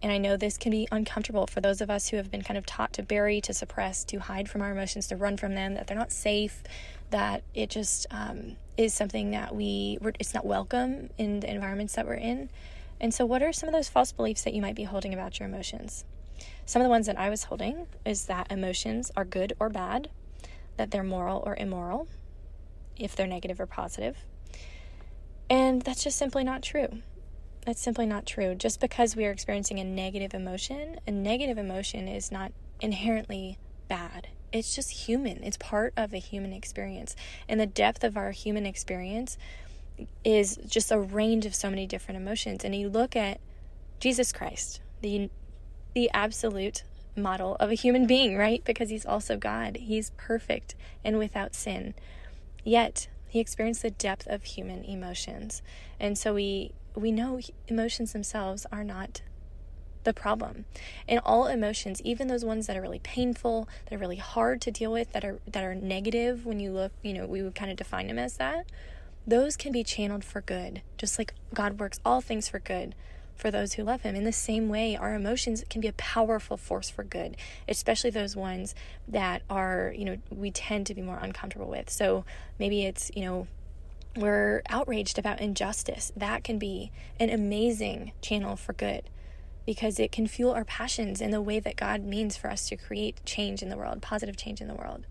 And 0.02 0.12
I 0.12 0.18
know 0.18 0.36
this 0.36 0.58
can 0.58 0.70
be 0.70 0.86
uncomfortable 0.92 1.46
for 1.46 1.62
those 1.62 1.80
of 1.80 1.88
us 1.88 2.08
who 2.08 2.18
have 2.18 2.30
been 2.30 2.42
kind 2.42 2.58
of 2.58 2.66
taught 2.66 2.92
to 2.94 3.02
bury, 3.02 3.40
to 3.40 3.54
suppress, 3.54 4.04
to 4.04 4.18
hide 4.18 4.50
from 4.50 4.60
our 4.60 4.70
emotions, 4.70 5.06
to 5.08 5.16
run 5.16 5.38
from 5.38 5.54
them, 5.54 5.74
that 5.74 5.86
they're 5.86 5.96
not 5.96 6.12
safe, 6.12 6.62
that 7.08 7.42
it 7.54 7.70
just 7.70 8.06
um, 8.10 8.56
is 8.76 8.92
something 8.92 9.30
that 9.30 9.54
we, 9.54 9.96
it's 10.20 10.34
not 10.34 10.44
welcome 10.44 11.08
in 11.16 11.40
the 11.40 11.50
environments 11.50 11.94
that 11.94 12.06
we're 12.06 12.14
in. 12.14 12.50
And 13.00 13.14
so, 13.14 13.24
what 13.24 13.42
are 13.42 13.52
some 13.52 13.68
of 13.68 13.72
those 13.72 13.88
false 13.88 14.12
beliefs 14.12 14.42
that 14.44 14.52
you 14.52 14.60
might 14.60 14.74
be 14.74 14.84
holding 14.84 15.14
about 15.14 15.40
your 15.40 15.48
emotions? 15.48 16.04
Some 16.66 16.80
of 16.80 16.86
the 16.86 16.90
ones 16.90 17.06
that 17.06 17.18
I 17.18 17.30
was 17.30 17.44
holding 17.44 17.86
is 18.04 18.26
that 18.26 18.50
emotions 18.50 19.12
are 19.16 19.24
good 19.24 19.54
or 19.60 19.68
bad, 19.68 20.08
that 20.76 20.90
they're 20.90 21.02
moral 21.02 21.42
or 21.44 21.56
immoral, 21.56 22.08
if 22.96 23.14
they're 23.14 23.26
negative 23.26 23.60
or 23.60 23.66
positive. 23.66 24.16
And 25.50 25.82
that's 25.82 26.02
just 26.02 26.16
simply 26.16 26.42
not 26.42 26.62
true. 26.62 26.88
That's 27.66 27.80
simply 27.80 28.06
not 28.06 28.26
true. 28.26 28.54
Just 28.54 28.80
because 28.80 29.14
we 29.14 29.26
are 29.26 29.30
experiencing 29.30 29.78
a 29.78 29.84
negative 29.84 30.34
emotion, 30.34 30.98
a 31.06 31.10
negative 31.10 31.58
emotion 31.58 32.08
is 32.08 32.32
not 32.32 32.52
inherently 32.80 33.58
bad. 33.88 34.28
It's 34.52 34.74
just 34.74 34.90
human. 34.90 35.42
It's 35.42 35.56
part 35.56 35.92
of 35.96 36.12
a 36.12 36.18
human 36.18 36.52
experience. 36.52 37.16
And 37.48 37.60
the 37.60 37.66
depth 37.66 38.04
of 38.04 38.16
our 38.16 38.30
human 38.30 38.66
experience 38.66 39.36
is 40.24 40.58
just 40.66 40.90
a 40.92 40.98
range 40.98 41.46
of 41.46 41.54
so 41.54 41.70
many 41.70 41.86
different 41.86 42.20
emotions. 42.20 42.64
And 42.64 42.74
you 42.74 42.88
look 42.88 43.16
at 43.16 43.40
Jesus 44.00 44.32
Christ, 44.32 44.80
the 45.00 45.30
the 45.94 46.10
absolute 46.12 46.84
model 47.16 47.56
of 47.60 47.70
a 47.70 47.74
human 47.74 48.06
being, 48.06 48.36
right? 48.36 48.62
Because 48.64 48.90
he's 48.90 49.06
also 49.06 49.36
God. 49.36 49.76
He's 49.76 50.10
perfect 50.16 50.74
and 51.04 51.18
without 51.18 51.54
sin. 51.54 51.94
Yet, 52.64 53.08
he 53.28 53.40
experienced 53.40 53.82
the 53.82 53.90
depth 53.90 54.26
of 54.26 54.44
human 54.44 54.84
emotions. 54.84 55.62
And 55.98 56.16
so 56.16 56.34
we 56.34 56.72
we 56.94 57.10
know 57.10 57.40
emotions 57.66 58.12
themselves 58.12 58.66
are 58.70 58.84
not 58.84 59.22
the 60.04 60.14
problem. 60.14 60.64
And 61.08 61.20
all 61.24 61.46
emotions, 61.46 62.00
even 62.02 62.28
those 62.28 62.44
ones 62.44 62.66
that 62.66 62.76
are 62.76 62.82
really 62.82 63.00
painful, 63.00 63.68
that 63.86 63.96
are 63.96 63.98
really 63.98 64.16
hard 64.16 64.60
to 64.62 64.70
deal 64.70 64.92
with, 64.92 65.12
that 65.12 65.24
are 65.24 65.38
that 65.46 65.64
are 65.64 65.74
negative 65.74 66.46
when 66.46 66.60
you 66.60 66.70
look, 66.72 66.92
you 67.02 67.12
know, 67.12 67.26
we 67.26 67.42
would 67.42 67.54
kind 67.54 67.70
of 67.70 67.76
define 67.76 68.06
them 68.06 68.18
as 68.18 68.36
that, 68.36 68.66
those 69.26 69.56
can 69.56 69.72
be 69.72 69.82
channeled 69.82 70.24
for 70.24 70.40
good. 70.40 70.82
Just 70.98 71.18
like 71.18 71.34
God 71.52 71.80
works 71.80 72.00
all 72.04 72.20
things 72.20 72.48
for 72.48 72.58
good 72.58 72.94
for 73.34 73.50
those 73.50 73.74
who 73.74 73.82
love 73.82 74.02
him. 74.02 74.14
In 74.14 74.24
the 74.24 74.32
same 74.32 74.68
way, 74.68 74.96
our 74.96 75.14
emotions 75.14 75.64
can 75.68 75.80
be 75.80 75.88
a 75.88 75.92
powerful 75.94 76.56
force 76.56 76.90
for 76.90 77.04
good, 77.04 77.36
especially 77.68 78.10
those 78.10 78.36
ones 78.36 78.74
that 79.08 79.42
are, 79.50 79.92
you 79.96 80.04
know, 80.04 80.18
we 80.30 80.50
tend 80.50 80.86
to 80.86 80.94
be 80.94 81.02
more 81.02 81.18
uncomfortable 81.18 81.68
with. 81.68 81.90
So 81.90 82.24
maybe 82.58 82.84
it's, 82.84 83.10
you 83.14 83.24
know, 83.24 83.46
we're 84.16 84.62
outraged 84.68 85.18
about 85.18 85.40
injustice. 85.40 86.12
That 86.16 86.44
can 86.44 86.58
be 86.58 86.92
an 87.18 87.30
amazing 87.30 88.12
channel 88.22 88.56
for 88.56 88.72
good 88.72 89.10
because 89.66 89.98
it 89.98 90.12
can 90.12 90.26
fuel 90.26 90.52
our 90.52 90.64
passions 90.64 91.20
in 91.20 91.30
the 91.30 91.40
way 91.40 91.58
that 91.58 91.76
God 91.76 92.02
means 92.02 92.36
for 92.36 92.50
us 92.50 92.68
to 92.68 92.76
create 92.76 93.24
change 93.24 93.62
in 93.62 93.70
the 93.70 93.76
world, 93.76 94.02
positive 94.02 94.36
change 94.36 94.60
in 94.60 94.68
the 94.68 94.74
world. 94.74 95.06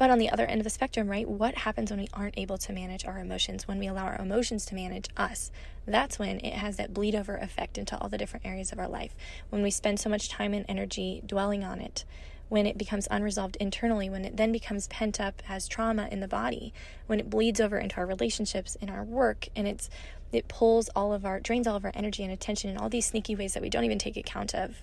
But 0.00 0.08
on 0.08 0.18
the 0.18 0.30
other 0.30 0.46
end 0.46 0.62
of 0.62 0.64
the 0.64 0.70
spectrum, 0.70 1.10
right, 1.10 1.28
what 1.28 1.54
happens 1.56 1.90
when 1.90 2.00
we 2.00 2.08
aren't 2.14 2.38
able 2.38 2.56
to 2.56 2.72
manage 2.72 3.04
our 3.04 3.18
emotions, 3.18 3.68
when 3.68 3.78
we 3.78 3.86
allow 3.86 4.06
our 4.06 4.16
emotions 4.16 4.64
to 4.66 4.74
manage 4.74 5.10
us? 5.14 5.50
That's 5.84 6.18
when 6.18 6.40
it 6.40 6.54
has 6.54 6.78
that 6.78 6.94
bleed 6.94 7.14
over 7.14 7.36
effect 7.36 7.76
into 7.76 7.98
all 7.98 8.08
the 8.08 8.16
different 8.16 8.46
areas 8.46 8.72
of 8.72 8.78
our 8.78 8.88
life. 8.88 9.14
When 9.50 9.62
we 9.62 9.70
spend 9.70 10.00
so 10.00 10.08
much 10.08 10.30
time 10.30 10.54
and 10.54 10.64
energy 10.70 11.20
dwelling 11.26 11.64
on 11.64 11.82
it, 11.82 12.06
when 12.48 12.64
it 12.64 12.78
becomes 12.78 13.08
unresolved 13.10 13.56
internally, 13.56 14.08
when 14.08 14.24
it 14.24 14.38
then 14.38 14.52
becomes 14.52 14.86
pent 14.86 15.20
up 15.20 15.42
as 15.46 15.68
trauma 15.68 16.08
in 16.10 16.20
the 16.20 16.26
body, 16.26 16.72
when 17.06 17.20
it 17.20 17.28
bleeds 17.28 17.60
over 17.60 17.76
into 17.76 17.98
our 17.98 18.06
relationships, 18.06 18.78
in 18.80 18.88
our 18.88 19.04
work, 19.04 19.48
and 19.54 19.68
it's 19.68 19.90
it 20.32 20.48
pulls 20.48 20.88
all 20.96 21.12
of 21.12 21.26
our 21.26 21.40
drains 21.40 21.66
all 21.66 21.76
of 21.76 21.84
our 21.84 21.92
energy 21.94 22.24
and 22.24 22.32
attention 22.32 22.70
in 22.70 22.78
all 22.78 22.88
these 22.88 23.04
sneaky 23.04 23.36
ways 23.36 23.52
that 23.52 23.62
we 23.62 23.68
don't 23.68 23.84
even 23.84 23.98
take 23.98 24.16
account 24.16 24.54
of. 24.54 24.76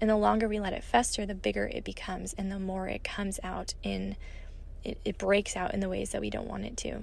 And 0.00 0.08
the 0.08 0.16
longer 0.16 0.48
we 0.48 0.60
let 0.60 0.72
it 0.72 0.82
fester, 0.82 1.26
the 1.26 1.34
bigger 1.34 1.66
it 1.66 1.84
becomes 1.84 2.32
and 2.38 2.50
the 2.50 2.58
more 2.58 2.88
it 2.88 3.04
comes 3.04 3.38
out 3.42 3.74
in 3.82 4.16
it, 4.86 4.98
it 5.04 5.18
breaks 5.18 5.56
out 5.56 5.74
in 5.74 5.80
the 5.80 5.88
ways 5.88 6.10
that 6.10 6.20
we 6.20 6.30
don't 6.30 6.46
want 6.46 6.64
it 6.64 6.76
to. 6.78 7.02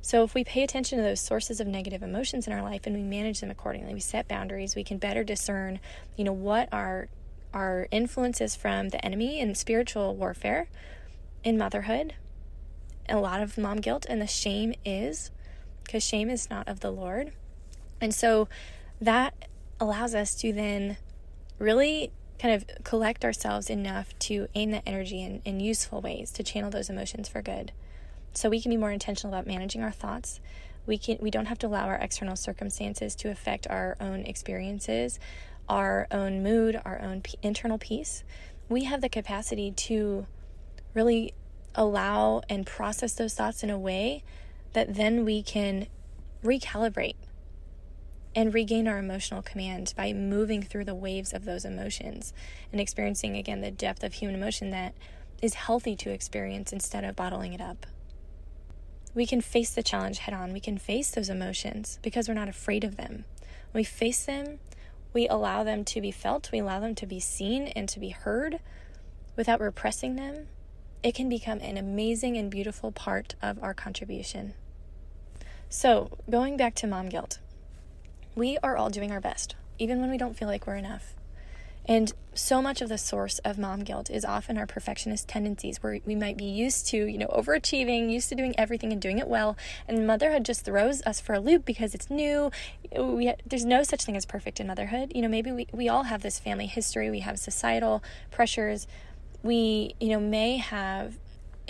So, 0.00 0.24
if 0.24 0.34
we 0.34 0.42
pay 0.42 0.62
attention 0.64 0.98
to 0.98 1.04
those 1.04 1.20
sources 1.20 1.60
of 1.60 1.66
negative 1.68 2.02
emotions 2.02 2.46
in 2.46 2.52
our 2.52 2.62
life 2.62 2.86
and 2.86 2.96
we 2.96 3.02
manage 3.02 3.40
them 3.40 3.50
accordingly, 3.50 3.94
we 3.94 4.00
set 4.00 4.26
boundaries, 4.26 4.74
we 4.74 4.82
can 4.82 4.98
better 4.98 5.22
discern, 5.22 5.78
you 6.16 6.24
know, 6.24 6.32
what 6.32 6.68
our 6.72 7.08
our 7.54 7.86
influences 7.90 8.56
from 8.56 8.88
the 8.88 9.04
enemy 9.04 9.38
in 9.38 9.54
spiritual 9.54 10.16
warfare, 10.16 10.68
in 11.44 11.58
motherhood, 11.58 12.14
a 13.08 13.18
lot 13.18 13.42
of 13.42 13.58
mom 13.58 13.76
guilt, 13.76 14.06
and 14.08 14.20
the 14.20 14.26
shame 14.26 14.74
is 14.84 15.30
because 15.84 16.02
shame 16.02 16.30
is 16.30 16.48
not 16.48 16.66
of 16.66 16.80
the 16.80 16.90
Lord. 16.90 17.32
And 18.00 18.14
so 18.14 18.48
that 19.00 19.34
allows 19.78 20.14
us 20.14 20.34
to 20.36 20.52
then 20.52 20.96
really 21.58 22.10
kind 22.42 22.54
of 22.56 22.66
collect 22.82 23.24
ourselves 23.24 23.70
enough 23.70 24.18
to 24.18 24.48
aim 24.56 24.72
that 24.72 24.82
energy 24.84 25.22
in, 25.22 25.40
in 25.44 25.60
useful 25.60 26.00
ways 26.00 26.32
to 26.32 26.42
channel 26.42 26.70
those 26.70 26.90
emotions 26.90 27.28
for 27.28 27.40
good. 27.40 27.70
So 28.34 28.50
we 28.50 28.60
can 28.60 28.70
be 28.70 28.76
more 28.76 28.90
intentional 28.90 29.32
about 29.32 29.46
managing 29.46 29.80
our 29.84 29.92
thoughts. 29.92 30.40
We 30.84 30.98
can 30.98 31.18
we 31.20 31.30
don't 31.30 31.46
have 31.46 31.60
to 31.60 31.68
allow 31.68 31.86
our 31.86 31.94
external 31.94 32.34
circumstances 32.34 33.14
to 33.16 33.30
affect 33.30 33.68
our 33.68 33.96
own 34.00 34.22
experiences, 34.22 35.20
our 35.68 36.08
own 36.10 36.42
mood, 36.42 36.80
our 36.84 37.00
own 37.00 37.20
p- 37.20 37.38
internal 37.42 37.78
peace. 37.78 38.24
We 38.68 38.84
have 38.84 39.02
the 39.02 39.08
capacity 39.08 39.70
to 39.70 40.26
really 40.94 41.34
allow 41.76 42.42
and 42.48 42.66
process 42.66 43.12
those 43.12 43.34
thoughts 43.34 43.62
in 43.62 43.70
a 43.70 43.78
way 43.78 44.24
that 44.72 44.96
then 44.96 45.24
we 45.24 45.44
can 45.44 45.86
recalibrate 46.42 47.14
and 48.34 48.54
regain 48.54 48.88
our 48.88 48.98
emotional 48.98 49.42
command 49.42 49.92
by 49.96 50.12
moving 50.12 50.62
through 50.62 50.84
the 50.84 50.94
waves 50.94 51.32
of 51.32 51.44
those 51.44 51.64
emotions 51.64 52.32
and 52.70 52.80
experiencing 52.80 53.36
again 53.36 53.60
the 53.60 53.70
depth 53.70 54.02
of 54.02 54.14
human 54.14 54.34
emotion 54.34 54.70
that 54.70 54.94
is 55.42 55.54
healthy 55.54 55.96
to 55.96 56.10
experience 56.10 56.72
instead 56.72 57.04
of 57.04 57.16
bottling 57.16 57.52
it 57.52 57.60
up. 57.60 57.86
We 59.14 59.26
can 59.26 59.42
face 59.42 59.70
the 59.70 59.82
challenge 59.82 60.18
head 60.18 60.34
on. 60.34 60.52
We 60.52 60.60
can 60.60 60.78
face 60.78 61.10
those 61.10 61.28
emotions 61.28 61.98
because 62.00 62.28
we're 62.28 62.34
not 62.34 62.48
afraid 62.48 62.84
of 62.84 62.96
them. 62.96 63.26
We 63.74 63.84
face 63.84 64.24
them, 64.24 64.58
we 65.12 65.28
allow 65.28 65.64
them 65.64 65.84
to 65.86 66.00
be 66.00 66.10
felt, 66.10 66.50
we 66.52 66.60
allow 66.60 66.80
them 66.80 66.94
to 66.96 67.06
be 67.06 67.20
seen 67.20 67.68
and 67.68 67.88
to 67.88 68.00
be 68.00 68.10
heard 68.10 68.60
without 69.36 69.60
repressing 69.60 70.16
them. 70.16 70.48
It 71.02 71.14
can 71.14 71.28
become 71.28 71.60
an 71.60 71.76
amazing 71.76 72.36
and 72.36 72.50
beautiful 72.50 72.92
part 72.92 73.34
of 73.42 73.62
our 73.62 73.74
contribution. 73.74 74.54
So, 75.68 76.18
going 76.30 76.56
back 76.56 76.74
to 76.76 76.86
mom 76.86 77.08
guilt, 77.08 77.38
we 78.34 78.58
are 78.62 78.76
all 78.76 78.90
doing 78.90 79.12
our 79.12 79.20
best, 79.20 79.54
even 79.78 80.00
when 80.00 80.10
we 80.10 80.18
don't 80.18 80.36
feel 80.36 80.48
like 80.48 80.66
we're 80.66 80.76
enough. 80.76 81.14
And 81.84 82.12
so 82.32 82.62
much 82.62 82.80
of 82.80 82.88
the 82.88 82.96
source 82.96 83.40
of 83.40 83.58
mom 83.58 83.80
guilt 83.80 84.08
is 84.08 84.24
often 84.24 84.56
our 84.56 84.66
perfectionist 84.66 85.26
tendencies, 85.26 85.82
where 85.82 85.98
we 86.06 86.14
might 86.14 86.36
be 86.36 86.44
used 86.44 86.86
to, 86.88 86.96
you 86.96 87.18
know, 87.18 87.26
overachieving, 87.26 88.10
used 88.10 88.28
to 88.28 88.36
doing 88.36 88.54
everything 88.56 88.92
and 88.92 89.02
doing 89.02 89.18
it 89.18 89.26
well, 89.26 89.56
and 89.88 90.06
motherhood 90.06 90.44
just 90.44 90.64
throws 90.64 91.02
us 91.02 91.20
for 91.20 91.34
a 91.34 91.40
loop 91.40 91.64
because 91.64 91.94
it's 91.94 92.08
new. 92.08 92.52
We, 92.96 93.34
there's 93.44 93.64
no 93.64 93.82
such 93.82 94.04
thing 94.04 94.16
as 94.16 94.24
perfect 94.24 94.60
in 94.60 94.68
motherhood. 94.68 95.10
You 95.14 95.22
know, 95.22 95.28
maybe 95.28 95.50
we, 95.50 95.66
we 95.72 95.88
all 95.88 96.04
have 96.04 96.22
this 96.22 96.38
family 96.38 96.66
history, 96.66 97.10
we 97.10 97.20
have 97.20 97.38
societal 97.38 98.02
pressures, 98.30 98.86
we, 99.42 99.96
you 99.98 100.10
know, 100.10 100.20
may 100.20 100.58
have 100.58 101.18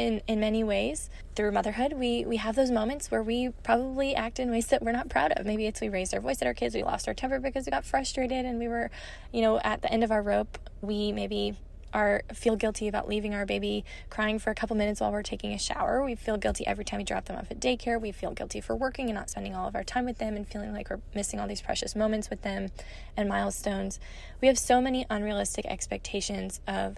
in 0.03 0.21
in 0.27 0.41
many 0.41 0.65
ways 0.65 1.09
through 1.37 1.53
motherhood 1.53 1.93
we 1.93 2.25
we 2.25 2.37
have 2.37 2.57
those 2.57 2.71
moments 2.71 3.11
where 3.11 3.23
we 3.23 3.51
probably 3.62 4.15
act 4.15 4.38
in 4.38 4.51
ways 4.51 4.67
that 4.67 4.83
we're 4.83 4.93
not 4.93 5.09
proud 5.09 5.33
of 5.33 5.47
maybe 5.47 5.67
it's 5.67 5.81
we 5.81 5.88
raised 5.88 6.12
our 6.12 6.21
voice 6.21 6.43
at 6.43 6.47
our 6.47 6.55
kids 6.55 6.75
we 6.75 6.83
lost 6.83 7.07
our 7.07 7.15
temper 7.15 7.38
because 7.38 7.65
we 7.67 7.71
got 7.71 7.85
frustrated 7.85 8.45
and 8.45 8.59
we 8.59 8.69
were 8.69 8.91
you 9.33 9.41
know 9.41 9.61
at 9.61 9.81
the 9.81 9.93
end 9.93 10.03
of 10.03 10.11
our 10.11 10.23
rope 10.23 10.59
we 10.81 11.12
maybe 11.12 11.57
are 11.95 12.23
feel 12.33 12.57
guilty 12.57 12.88
about 12.88 13.07
leaving 13.07 13.35
our 13.35 13.45
baby 13.45 13.85
crying 14.09 14.38
for 14.38 14.51
a 14.51 14.55
couple 14.55 14.75
minutes 14.75 15.01
while 15.01 15.12
we're 15.12 15.23
taking 15.23 15.53
a 15.53 15.59
shower. 15.59 16.03
We 16.03 16.15
feel 16.15 16.38
guilty 16.38 16.67
every 16.67 16.87
time 16.87 16.99
we 16.99 17.05
drop 17.05 17.27
them 17.27 17.37
off 17.37 17.51
at 17.51 17.61
daycare. 17.61 18.01
We 18.01 18.12
feel 18.12 18.33
guilty 18.33 18.62
for 18.62 18.75
working 18.75 19.11
and 19.11 19.15
not 19.15 19.29
spending 19.29 19.55
all 19.55 19.69
of 19.69 19.75
our 19.75 19.85
time 19.85 20.07
with 20.07 20.17
them 20.17 20.35
and 20.35 20.49
feeling 20.49 20.73
like 20.73 20.88
we're 20.88 21.01
missing 21.15 21.38
all 21.38 21.47
these 21.47 21.61
precious 21.61 21.95
moments 21.95 22.31
with 22.31 22.41
them 22.41 22.71
and 23.15 23.29
milestones. 23.29 24.01
We 24.41 24.49
have 24.49 24.59
so 24.59 24.81
many 24.81 25.05
unrealistic 25.11 25.67
expectations 25.67 26.61
of 26.67 26.97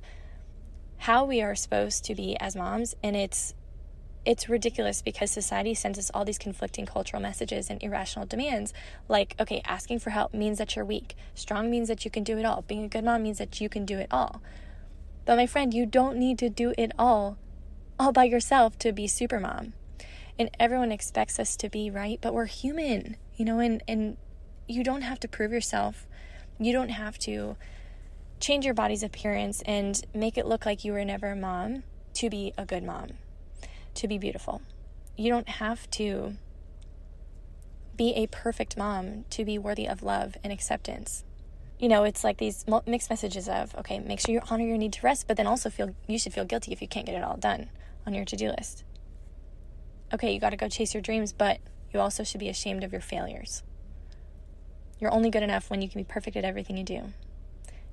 how 1.04 1.22
we 1.22 1.42
are 1.42 1.54
supposed 1.54 2.02
to 2.02 2.14
be 2.14 2.34
as 2.40 2.56
moms 2.56 2.94
and 3.02 3.14
it's 3.14 3.52
it's 4.24 4.48
ridiculous 4.48 5.02
because 5.02 5.30
society 5.30 5.74
sends 5.74 5.98
us 5.98 6.10
all 6.14 6.24
these 6.24 6.38
conflicting 6.38 6.86
cultural 6.86 7.20
messages 7.20 7.68
and 7.68 7.82
irrational 7.82 8.24
demands 8.24 8.72
like 9.06 9.34
okay 9.38 9.60
asking 9.66 9.98
for 9.98 10.08
help 10.08 10.32
means 10.32 10.56
that 10.56 10.74
you're 10.74 10.84
weak. 10.84 11.14
Strong 11.34 11.70
means 11.70 11.88
that 11.88 12.06
you 12.06 12.10
can 12.10 12.24
do 12.24 12.38
it 12.38 12.46
all. 12.46 12.62
Being 12.62 12.84
a 12.84 12.88
good 12.88 13.04
mom 13.04 13.22
means 13.22 13.36
that 13.36 13.60
you 13.60 13.68
can 13.68 13.84
do 13.84 13.98
it 13.98 14.06
all. 14.10 14.40
But 15.26 15.36
my 15.36 15.46
friend 15.46 15.74
you 15.74 15.84
don't 15.84 16.16
need 16.16 16.38
to 16.38 16.48
do 16.48 16.72
it 16.78 16.92
all 16.98 17.36
all 17.98 18.10
by 18.10 18.24
yourself 18.24 18.78
to 18.78 18.90
be 18.90 19.06
super 19.06 19.38
mom. 19.38 19.74
And 20.38 20.48
everyone 20.58 20.90
expects 20.90 21.38
us 21.38 21.54
to 21.58 21.68
be 21.68 21.90
right? 21.90 22.18
But 22.18 22.32
we're 22.32 22.46
human 22.46 23.18
you 23.36 23.44
know 23.44 23.58
and 23.58 23.82
and 23.86 24.16
you 24.66 24.82
don't 24.82 25.02
have 25.02 25.20
to 25.20 25.28
prove 25.28 25.52
yourself. 25.52 26.06
You 26.58 26.72
don't 26.72 26.88
have 26.88 27.18
to 27.18 27.58
change 28.40 28.64
your 28.64 28.74
body's 28.74 29.02
appearance 29.02 29.62
and 29.66 30.02
make 30.14 30.36
it 30.36 30.46
look 30.46 30.66
like 30.66 30.84
you 30.84 30.92
were 30.92 31.04
never 31.04 31.30
a 31.30 31.36
mom 31.36 31.82
to 32.14 32.28
be 32.28 32.52
a 32.58 32.66
good 32.66 32.82
mom, 32.82 33.08
to 33.94 34.06
be 34.06 34.18
beautiful. 34.18 34.60
You 35.16 35.30
don't 35.30 35.48
have 35.48 35.90
to 35.92 36.34
be 37.96 38.12
a 38.14 38.26
perfect 38.26 38.76
mom 38.76 39.24
to 39.30 39.44
be 39.44 39.56
worthy 39.56 39.86
of 39.86 40.02
love 40.02 40.36
and 40.42 40.52
acceptance. 40.52 41.24
you 41.78 41.88
know, 41.88 42.04
it's 42.04 42.22
like 42.22 42.38
these 42.38 42.64
mixed 42.86 43.10
messages 43.10 43.48
of, 43.48 43.74
okay, 43.76 43.98
make 43.98 44.20
sure 44.20 44.32
you 44.32 44.40
honor 44.48 44.64
your 44.64 44.78
need 44.78 44.92
to 44.92 45.00
rest, 45.02 45.26
but 45.26 45.36
then 45.36 45.46
also 45.46 45.68
feel 45.68 45.94
you 46.06 46.18
should 46.18 46.32
feel 46.32 46.44
guilty 46.44 46.72
if 46.72 46.80
you 46.80 46.88
can't 46.88 47.06
get 47.06 47.14
it 47.14 47.24
all 47.24 47.36
done 47.36 47.68
on 48.06 48.14
your 48.14 48.24
to 48.24 48.36
do 48.36 48.48
list. 48.48 48.84
Okay, 50.12 50.32
you 50.32 50.40
got 50.40 50.50
to 50.50 50.56
go 50.56 50.68
chase 50.68 50.94
your 50.94 51.02
dreams, 51.02 51.32
but 51.32 51.58
you 51.92 52.00
also 52.00 52.22
should 52.22 52.40
be 52.40 52.48
ashamed 52.48 52.84
of 52.84 52.92
your 52.92 53.00
failures. 53.00 53.62
You're 55.00 55.12
only 55.12 55.30
good 55.30 55.42
enough 55.42 55.68
when 55.68 55.82
you 55.82 55.88
can 55.88 56.00
be 56.00 56.04
perfect 56.04 56.36
at 56.36 56.44
everything 56.44 56.76
you 56.76 56.84
do. 56.84 57.12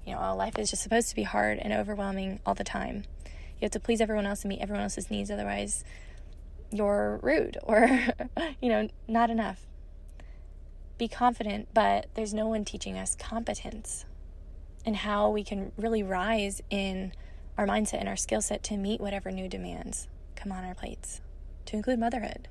You 0.05 0.15
know, 0.15 0.35
life 0.35 0.57
is 0.57 0.69
just 0.69 0.81
supposed 0.81 1.09
to 1.09 1.15
be 1.15 1.23
hard 1.23 1.59
and 1.59 1.73
overwhelming 1.73 2.39
all 2.45 2.55
the 2.55 2.63
time. 2.63 3.03
You 3.25 3.65
have 3.65 3.71
to 3.71 3.79
please 3.79 4.01
everyone 4.01 4.25
else 4.25 4.43
and 4.43 4.49
meet 4.49 4.61
everyone 4.61 4.83
else's 4.83 5.11
needs, 5.11 5.29
otherwise, 5.29 5.83
you're 6.71 7.19
rude 7.21 7.57
or, 7.63 8.07
you 8.61 8.69
know, 8.69 8.87
not 9.07 9.29
enough. 9.29 9.67
Be 10.97 11.07
confident, 11.07 11.67
but 11.73 12.07
there's 12.15 12.33
no 12.33 12.47
one 12.47 12.65
teaching 12.65 12.97
us 12.97 13.15
competence 13.15 14.05
and 14.85 14.95
how 14.95 15.29
we 15.29 15.43
can 15.43 15.71
really 15.77 16.01
rise 16.01 16.61
in 16.69 17.13
our 17.57 17.67
mindset 17.67 17.99
and 17.99 18.09
our 18.09 18.15
skill 18.15 18.41
set 18.41 18.63
to 18.63 18.77
meet 18.77 18.99
whatever 18.99 19.31
new 19.31 19.47
demands 19.47 20.07
come 20.35 20.51
on 20.51 20.63
our 20.63 20.73
plates, 20.73 21.21
to 21.65 21.75
include 21.75 21.99
motherhood. 21.99 22.47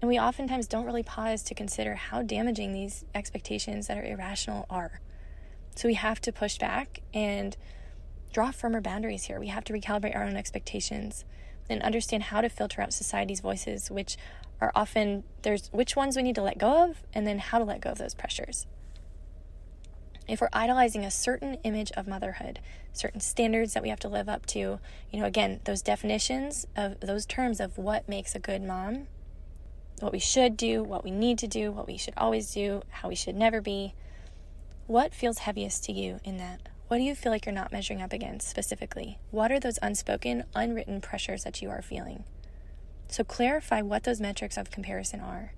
And 0.00 0.08
we 0.08 0.18
oftentimes 0.18 0.66
don't 0.66 0.84
really 0.84 1.02
pause 1.02 1.42
to 1.44 1.54
consider 1.54 1.94
how 1.94 2.22
damaging 2.22 2.72
these 2.72 3.04
expectations 3.14 3.86
that 3.86 3.96
are 3.96 4.04
irrational 4.04 4.66
are. 4.68 5.00
So 5.74 5.88
we 5.88 5.94
have 5.94 6.20
to 6.22 6.32
push 6.32 6.58
back 6.58 7.00
and 7.12 7.56
draw 8.32 8.50
firmer 8.50 8.80
boundaries 8.80 9.24
here. 9.24 9.40
We 9.40 9.48
have 9.48 9.64
to 9.64 9.72
recalibrate 9.72 10.14
our 10.16 10.24
own 10.24 10.36
expectations 10.36 11.24
and 11.68 11.82
understand 11.82 12.24
how 12.24 12.40
to 12.40 12.48
filter 12.48 12.82
out 12.82 12.92
society's 12.92 13.40
voices, 13.40 13.90
which 13.90 14.16
are 14.60 14.72
often 14.74 15.24
there's 15.42 15.68
which 15.72 15.96
ones 15.96 16.16
we 16.16 16.22
need 16.22 16.34
to 16.34 16.42
let 16.42 16.58
go 16.58 16.84
of, 16.84 17.02
and 17.12 17.26
then 17.26 17.38
how 17.38 17.58
to 17.58 17.64
let 17.64 17.80
go 17.80 17.90
of 17.90 17.98
those 17.98 18.14
pressures. 18.14 18.66
If 20.26 20.40
we're 20.40 20.48
idolizing 20.52 21.04
a 21.04 21.10
certain 21.10 21.54
image 21.64 21.92
of 21.92 22.06
motherhood, 22.08 22.60
certain 22.92 23.20
standards 23.20 23.74
that 23.74 23.82
we 23.82 23.90
have 23.90 24.00
to 24.00 24.08
live 24.08 24.28
up 24.28 24.46
to, 24.46 24.80
you 25.10 25.20
know, 25.20 25.26
again, 25.26 25.60
those 25.64 25.82
definitions 25.82 26.66
of 26.76 27.00
those 27.00 27.26
terms 27.26 27.60
of 27.60 27.76
what 27.76 28.08
makes 28.08 28.34
a 28.34 28.38
good 28.38 28.62
mom, 28.62 29.06
what 30.00 30.12
we 30.12 30.18
should 30.18 30.56
do, 30.56 30.82
what 30.82 31.04
we 31.04 31.10
need 31.10 31.38
to 31.38 31.46
do, 31.46 31.70
what 31.70 31.86
we 31.86 31.98
should 31.98 32.14
always 32.16 32.52
do, 32.52 32.82
how 32.88 33.08
we 33.08 33.14
should 33.14 33.36
never 33.36 33.60
be, 33.60 33.94
what 34.86 35.14
feels 35.14 35.38
heaviest 35.38 35.84
to 35.84 35.92
you 35.92 36.20
in 36.24 36.36
that? 36.38 36.68
What 36.88 36.98
do 36.98 37.02
you 37.02 37.14
feel 37.14 37.32
like 37.32 37.46
you're 37.46 37.54
not 37.54 37.72
measuring 37.72 38.02
up 38.02 38.12
against 38.12 38.48
specifically? 38.48 39.18
What 39.30 39.50
are 39.50 39.58
those 39.58 39.78
unspoken, 39.80 40.44
unwritten 40.54 41.00
pressures 41.00 41.44
that 41.44 41.62
you 41.62 41.70
are 41.70 41.80
feeling? 41.80 42.24
So 43.08 43.24
clarify 43.24 43.80
what 43.80 44.04
those 44.04 44.20
metrics 44.20 44.56
of 44.56 44.70
comparison 44.70 45.20
are. 45.20 45.54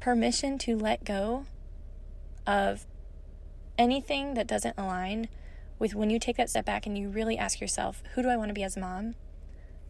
Permission 0.00 0.56
to 0.58 0.76
let 0.76 1.04
go 1.04 1.46
of 2.46 2.86
anything 3.76 4.34
that 4.34 4.46
doesn't 4.46 4.78
align 4.78 5.28
with 5.78 5.94
when 5.94 6.08
you 6.08 6.18
take 6.18 6.36
that 6.38 6.48
step 6.48 6.64
back 6.64 6.86
and 6.86 6.96
you 6.96 7.08
really 7.10 7.36
ask 7.36 7.60
yourself, 7.60 8.02
who 8.14 8.22
do 8.22 8.28
I 8.28 8.36
want 8.36 8.48
to 8.48 8.54
be 8.54 8.62
as 8.62 8.76
a 8.76 8.80
mom? 8.80 9.14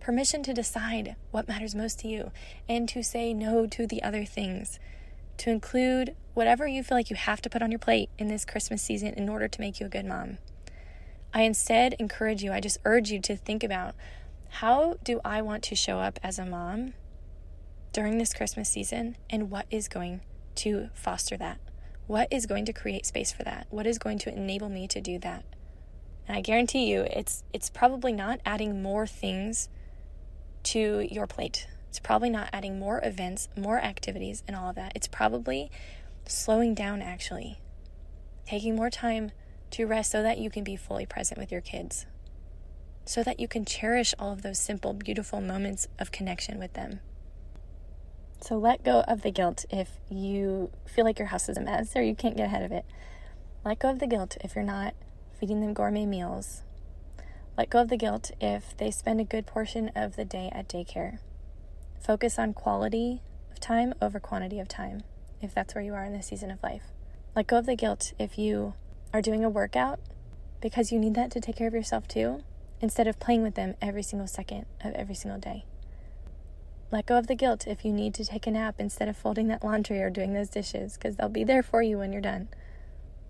Permission 0.01 0.43
to 0.43 0.55
decide 0.55 1.15
what 1.31 1.47
matters 1.47 1.75
most 1.75 2.01
to 2.01 2.09
you 2.09 2.33
and 2.69 2.89
to 2.89 3.03
say 3.03 3.33
no 3.33 3.67
to 3.67 3.87
the 3.87 4.03
other 4.03 4.25
things 4.25 4.81
to 5.39 5.51
include 5.51 6.17
whatever 6.37 6.67
you 6.67 6.83
feel 6.83 6.99
like 6.99 7.09
you 7.09 7.17
have 7.17 7.41
to 7.41 7.49
put 7.49 7.63
on 7.63 7.73
your 7.73 7.79
plate 7.79 8.11
in 8.19 8.29
this 8.29 8.45
Christmas 8.45 8.83
season 8.83 9.15
in 9.15 9.27
order 9.27 9.49
to 9.49 9.59
make 9.59 9.81
you 9.81 9.87
a 9.87 9.89
good 9.89 10.05
mom. 10.05 10.37
I 11.33 11.41
instead 11.43 11.95
encourage 11.95 12.43
you, 12.43 12.53
I 12.53 12.61
just 12.61 12.77
urge 12.85 13.11
you 13.11 13.19
to 13.23 13.37
think 13.39 13.65
about 13.65 13.95
how 14.51 14.99
do 15.03 15.19
I 15.25 15.41
want 15.41 15.63
to 15.65 15.75
show 15.75 15.99
up 15.99 16.19
as 16.23 16.39
a 16.39 16.45
mom 16.45 16.93
during 17.95 18.19
this 18.19 18.35
Christmas 18.35 18.69
season 18.69 19.17
and 19.31 19.51
what 19.51 19.65
is 19.71 19.89
going 19.89 20.21
to 20.57 20.91
foster 20.93 21.39
that? 21.39 21.59
What 22.07 22.29
is 22.31 22.45
going 22.45 22.67
to 22.67 22.73
create 22.75 23.07
space 23.07 23.33
for 23.33 23.43
that? 23.45 23.67
What 23.71 23.87
is 23.87 23.97
going 23.97 24.19
to 24.19 24.31
enable 24.31 24.69
me 24.69 24.87
to 24.89 25.01
do 25.01 25.19
that? 25.21 25.43
And 26.29 26.37
I 26.37 26.43
guarantee 26.43 26.85
you 26.85 27.07
it's 27.11 27.45
it's 27.55 27.71
probably 27.71 28.13
not 28.13 28.41
adding 28.45 28.83
more 28.83 29.07
things 29.07 29.71
to 30.65 31.09
your 31.11 31.27
plate. 31.27 31.67
It's 31.89 31.99
probably 31.99 32.29
not 32.29 32.51
adding 32.53 32.79
more 32.79 33.01
events, 33.03 33.49
more 33.57 33.79
activities, 33.79 34.43
and 34.47 34.55
all 34.55 34.69
of 34.69 34.77
that. 34.77 34.93
It's 34.95 35.09
probably 35.09 35.71
slowing 36.29 36.75
down, 36.75 37.03
actually, 37.03 37.61
taking 38.47 38.77
more 38.77 38.91
time 38.91 39.31
to 39.71 39.87
rest 39.87 40.11
so 40.11 40.23
that 40.23 40.39
you 40.39 40.51
can 40.51 40.65
be 40.65 40.77
fully 40.77 41.07
present 41.07 41.39
with 41.39 41.51
your 41.51 41.61
kids, 41.61 42.07
so 43.05 43.23
that 43.23 43.41
you 43.41 43.49
can 43.49 43.65
cherish 43.65 44.15
all 44.19 44.33
of 44.33 44.43
those 44.43 44.59
simple, 44.59 44.93
beautiful 44.93 45.41
moments 45.41 45.89
of 45.99 46.13
connection 46.13 46.59
with 46.59 46.75
them. 46.75 47.01
So 48.41 48.57
let 48.57 48.85
go 48.85 49.01
of 49.01 49.23
the 49.23 49.31
guilt 49.31 49.65
if 49.71 49.99
you 50.11 50.71
feel 50.87 51.05
like 51.05 51.19
your 51.19 51.29
house 51.29 51.49
is 51.49 51.57
a 51.57 51.63
mess 51.63 51.97
or 51.97 52.03
you 52.03 52.15
can't 52.15 52.37
get 52.37 52.47
ahead 52.47 52.63
of 52.63 52.71
it. 52.71 52.85
Let 53.65 53.79
go 53.79 53.91
of 53.91 53.99
the 53.99 54.07
guilt 54.07 54.37
if 54.43 54.55
you're 54.55 54.65
not 54.65 54.95
feeding 55.41 55.61
them 55.61 55.75
gourmet 55.75 56.07
meals. 56.07 56.63
Let 57.57 57.71
go 57.71 57.81
of 57.81 57.89
the 57.89 57.97
guilt 57.97 58.31
if 58.41 58.77
they 58.77 58.91
spend 58.91 59.21
a 59.21 59.25
good 59.25 59.47
portion 59.47 59.91
of 59.97 60.17
the 60.17 60.25
day 60.25 60.51
at 60.53 60.69
daycare. 60.69 61.19
Focus 61.99 62.39
on 62.39 62.53
quality 62.53 63.23
of 63.51 63.59
time 63.59 63.95
over 64.01 64.21
quantity 64.21 64.61
of 64.61 64.69
time, 64.69 65.03
if 65.41 65.55
that's 65.55 65.75
where 65.75 65.85
you 65.85 65.95
are 65.95 66.05
in 66.05 66.13
this 66.13 66.27
season 66.27 66.51
of 66.51 66.63
life. 66.63 66.85
Let 67.35 67.47
go 67.47 67.59
of 67.59 67.67
the 67.67 67.77
guilt 67.77 68.13
if 68.19 68.39
you 68.39 68.75
are 69.13 69.23
doing 69.23 69.45
a 69.45 69.51
workout 69.51 70.01
because 70.61 70.91
you 70.91 70.99
need 70.99 71.15
that 71.15 71.31
to 71.33 71.41
take 71.41 71.57
care 71.57 71.69
of 71.69 71.75
yourself 71.75 72.09
too, 72.09 72.43
instead 72.81 73.07
of 73.07 73.19
playing 73.19 73.43
with 73.43 73.55
them 73.55 73.75
every 73.81 74.03
single 74.03 74.27
second 74.27 74.67
of 74.83 74.95
every 74.95 75.15
single 75.15 75.39
day. 75.39 75.65
Let 76.91 77.07
go 77.07 77.19
of 77.19 77.27
the 77.27 77.35
guilt 77.35 77.67
if 77.67 77.85
you 77.85 77.93
need 77.93 78.15
to 78.15 78.25
take 78.25 78.47
a 78.47 78.51
nap 78.51 78.77
instead 78.79 79.09
of 79.09 79.17
folding 79.17 79.49
that 79.49 79.65
laundry 79.65 80.01
or 80.01 80.11
doing 80.11 80.33
those 80.33 80.49
dishes, 80.49 80.95
because 80.95 81.17
they'll 81.17 81.29
be 81.29 81.45
there 81.45 81.63
for 81.63 81.83
you 81.83 81.99
when 81.99 82.13
you're 82.13 82.23
done. 82.23 82.49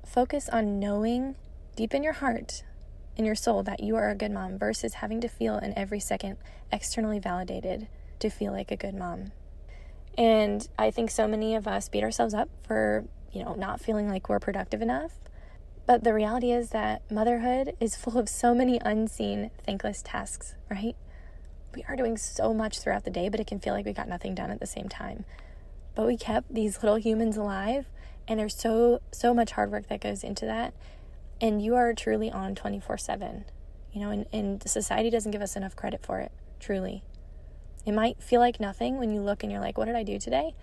Focus 0.05 0.49
on 0.49 0.79
knowing 0.79 1.37
deep 1.75 1.95
in 1.95 2.03
your 2.03 2.13
heart, 2.13 2.63
in 3.17 3.25
your 3.25 3.35
soul, 3.35 3.63
that 3.63 3.81
you 3.81 3.97
are 3.97 4.11
a 4.11 4.15
good 4.15 4.31
mom 4.31 4.59
versus 4.59 4.95
having 4.95 5.21
to 5.23 5.29
feel 5.29 5.59
in 5.59 5.77
every 5.77 6.01
second 6.01 6.37
externally 6.71 7.19
validated 7.19 7.89
to 8.19 8.31
feel 8.31 8.53
like 8.53 8.71
a 8.71 8.77
good 8.77 8.95
mom. 8.95 9.33
And 10.19 10.67
I 10.79 10.91
think 10.91 11.11
so 11.11 11.29
many 11.29 11.55
of 11.55 11.69
us 11.69 11.89
beat 11.89 12.03
ourselves 12.03 12.33
up 12.33 12.49
for, 12.67 13.05
you 13.33 13.45
know, 13.45 13.55
not 13.55 13.81
feeling 13.81 14.09
like 14.09 14.29
we're 14.29 14.39
productive 14.39 14.81
enough. 14.81 15.13
But 15.87 16.03
the 16.03 16.15
reality 16.15 16.51
is 16.51 16.71
that 16.71 17.09
motherhood 17.11 17.77
is 17.81 17.97
full 17.97 18.19
of 18.19 18.29
so 18.29 18.55
many 18.55 18.81
unseen, 18.85 19.51
thankless 19.65 20.03
tasks, 20.03 20.55
right? 20.71 20.97
We 21.75 21.85
are 21.89 21.97
doing 21.97 22.17
so 22.17 22.55
much 22.55 22.81
throughout 22.81 23.05
the 23.05 23.11
day, 23.11 23.29
but 23.29 23.41
it 23.41 23.47
can 23.47 23.61
feel 23.61 23.75
like 23.75 23.85
we 23.85 23.93
got 23.93 24.09
nothing 24.09 24.35
done 24.35 24.51
at 24.51 24.61
the 24.61 24.67
same 24.67 24.89
time. 24.89 25.25
But 25.95 26.07
we 26.07 26.17
kept 26.17 26.53
these 26.53 26.83
little 26.83 26.99
humans 26.99 27.37
alive, 27.37 27.87
and 28.27 28.41
there's 28.41 28.57
so, 28.57 29.01
so 29.13 29.35
much 29.35 29.53
hard 29.53 29.71
work 29.71 29.89
that 29.89 30.01
goes 30.01 30.25
into 30.25 30.47
that. 30.47 30.75
And 31.41 31.61
you 31.61 31.75
are 31.75 31.93
truly 31.93 32.31
on 32.31 32.55
24 32.55 32.97
7, 32.97 33.45
you 33.93 34.01
know, 34.01 34.11
and, 34.11 34.27
and 34.33 34.69
society 34.69 35.11
doesn't 35.11 35.33
give 35.33 35.43
us 35.43 35.55
enough 35.55 35.77
credit 35.77 36.05
for 36.05 36.21
it, 36.21 36.33
truly. 36.59 37.03
It 37.87 37.93
might 37.93 38.21
feel 38.21 38.41
like 38.41 38.59
nothing 38.59 38.99
when 38.99 39.11
you 39.11 39.21
look 39.21 39.43
and 39.45 39.53
you're 39.53 39.61
like, 39.61 39.79
what 39.79 39.85
did 39.85 39.95
I 39.95 40.03
do 40.03 40.19
today? 40.19 40.55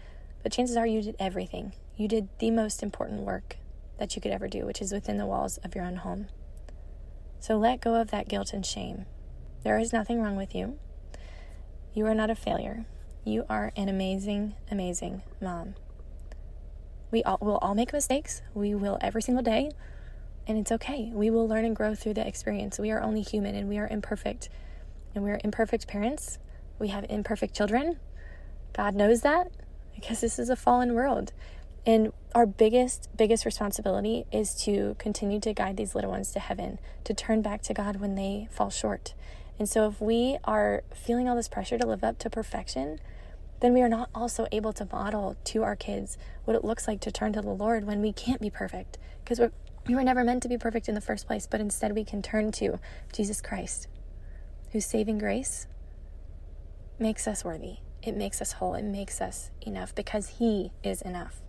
But 0.44 0.52
chances 0.52 0.76
are 0.76 0.86
you 0.86 1.02
did 1.02 1.16
everything. 1.20 1.74
You 1.96 2.10
did 2.10 2.28
the 2.40 2.52
most 2.52 2.84
important 2.84 3.22
work 3.22 3.56
that 3.98 4.16
you 4.16 4.22
could 4.22 4.32
ever 4.32 4.50
do, 4.50 4.66
which 4.66 4.82
is 4.82 4.92
within 4.92 5.18
the 5.18 5.26
walls 5.26 5.58
of 5.64 5.74
your 5.74 5.86
own 5.86 5.96
home. 5.98 6.28
So 7.40 7.58
let 7.58 7.82
go 7.82 7.96
of 7.96 8.12
that 8.12 8.28
guilt 8.28 8.52
and 8.52 8.66
shame. 8.66 9.06
There 9.64 9.80
is 9.80 9.94
nothing 9.94 10.22
wrong 10.22 10.36
with 10.36 10.54
you. 10.54 10.78
You 11.94 12.06
are 12.08 12.16
not 12.16 12.30
a 12.30 12.36
failure. 12.36 12.86
You 13.24 13.46
are 13.50 13.72
an 13.78 13.88
amazing, 13.88 14.56
amazing 14.70 15.22
mom. 15.42 15.76
We 17.10 17.24
all 17.24 17.38
will 17.40 17.58
all 17.60 17.76
make 17.76 17.94
mistakes. 17.94 18.42
We 18.54 18.76
will 18.76 18.98
every 19.00 19.22
single 19.22 19.44
day, 19.44 19.72
and 20.46 20.58
it's 20.58 20.72
okay. 20.74 21.12
We 21.14 21.30
will 21.30 21.48
learn 21.48 21.64
and 21.64 21.76
grow 21.76 21.96
through 21.96 22.16
the 22.16 22.28
experience. 22.28 22.80
We 22.80 22.92
are 22.92 23.02
only 23.02 23.22
human 23.22 23.56
and 23.56 23.70
we 23.70 23.78
are 23.78 23.88
imperfect. 23.88 24.50
And 25.16 25.24
we 25.24 25.30
are 25.32 25.40
imperfect 25.44 25.88
parents, 25.88 26.40
we 26.80 26.90
have 26.90 27.06
imperfect 27.10 27.56
children. 27.56 28.00
God 28.74 28.96
knows 28.96 29.22
that 29.22 29.52
because 29.96 30.22
this 30.22 30.40
is 30.40 30.50
a 30.50 30.56
fallen 30.56 30.94
world. 30.94 31.32
And 31.86 32.14
our 32.34 32.46
biggest, 32.46 33.10
biggest 33.16 33.46
responsibility 33.46 34.26
is 34.32 34.56
to 34.64 34.96
continue 35.00 35.40
to 35.42 35.54
guide 35.54 35.78
these 35.78 35.96
little 35.96 36.12
ones 36.12 36.32
to 36.32 36.40
heaven, 36.40 36.80
to 37.04 37.14
turn 37.14 37.42
back 37.42 37.62
to 37.64 37.74
God 37.74 37.98
when 37.98 38.16
they 38.16 38.48
fall 38.52 38.70
short. 38.70 39.14
And 39.60 39.70
so, 39.70 39.88
if 39.88 40.02
we 40.02 40.38
are 40.46 40.84
feeling 40.94 41.30
all 41.30 41.36
this 41.36 41.50
pressure 41.50 41.78
to 41.78 41.86
live 41.86 42.04
up 42.04 42.18
to 42.20 42.30
perfection, 42.30 43.00
then 43.60 43.74
we 43.74 43.82
are 43.82 43.90
not 43.90 44.10
also 44.16 44.48
able 44.52 44.74
to 44.74 44.88
model 44.92 45.36
to 45.46 45.64
our 45.64 45.76
kids 45.76 46.18
what 46.46 46.56
it 46.56 46.66
looks 46.66 46.88
like 46.88 47.00
to 47.02 47.12
turn 47.12 47.34
to 47.34 47.42
the 47.42 47.50
Lord 47.50 47.86
when 47.86 48.02
we 48.02 48.12
can't 48.12 48.42
be 48.42 48.50
perfect. 48.50 48.98
Because 49.24 49.40
we 49.88 49.96
were 49.96 50.04
never 50.04 50.24
meant 50.24 50.42
to 50.44 50.50
be 50.50 50.58
perfect 50.58 50.90
in 50.90 50.96
the 50.96 51.02
first 51.02 51.28
place, 51.28 51.48
but 51.48 51.62
instead 51.62 51.94
we 51.94 52.04
can 52.04 52.22
turn 52.22 52.52
to 52.54 52.80
Jesus 53.12 53.42
Christ, 53.42 53.88
whose 54.72 54.86
saving 54.86 55.18
grace 55.18 55.68
makes 57.04 57.28
us 57.28 57.44
worthy. 57.44 57.80
It 58.02 58.16
makes 58.16 58.42
us 58.42 58.54
whole. 58.54 58.76
It 58.76 58.86
makes 58.86 59.20
us 59.20 59.52
enough 59.62 59.94
because 59.94 60.40
He 60.40 60.72
is 60.84 61.02
enough. 61.02 61.42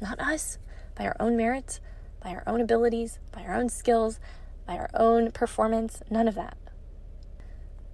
Not 0.00 0.18
us, 0.18 0.58
by 0.94 1.04
our 1.04 1.16
own 1.20 1.36
merits, 1.36 1.80
by 2.22 2.30
our 2.30 2.42
own 2.46 2.62
abilities, 2.62 3.18
by 3.30 3.42
our 3.42 3.54
own 3.54 3.68
skills, 3.68 4.18
by 4.66 4.76
our 4.76 4.88
own 4.94 5.32
performance, 5.32 6.02
none 6.10 6.26
of 6.26 6.34
that. 6.34 6.56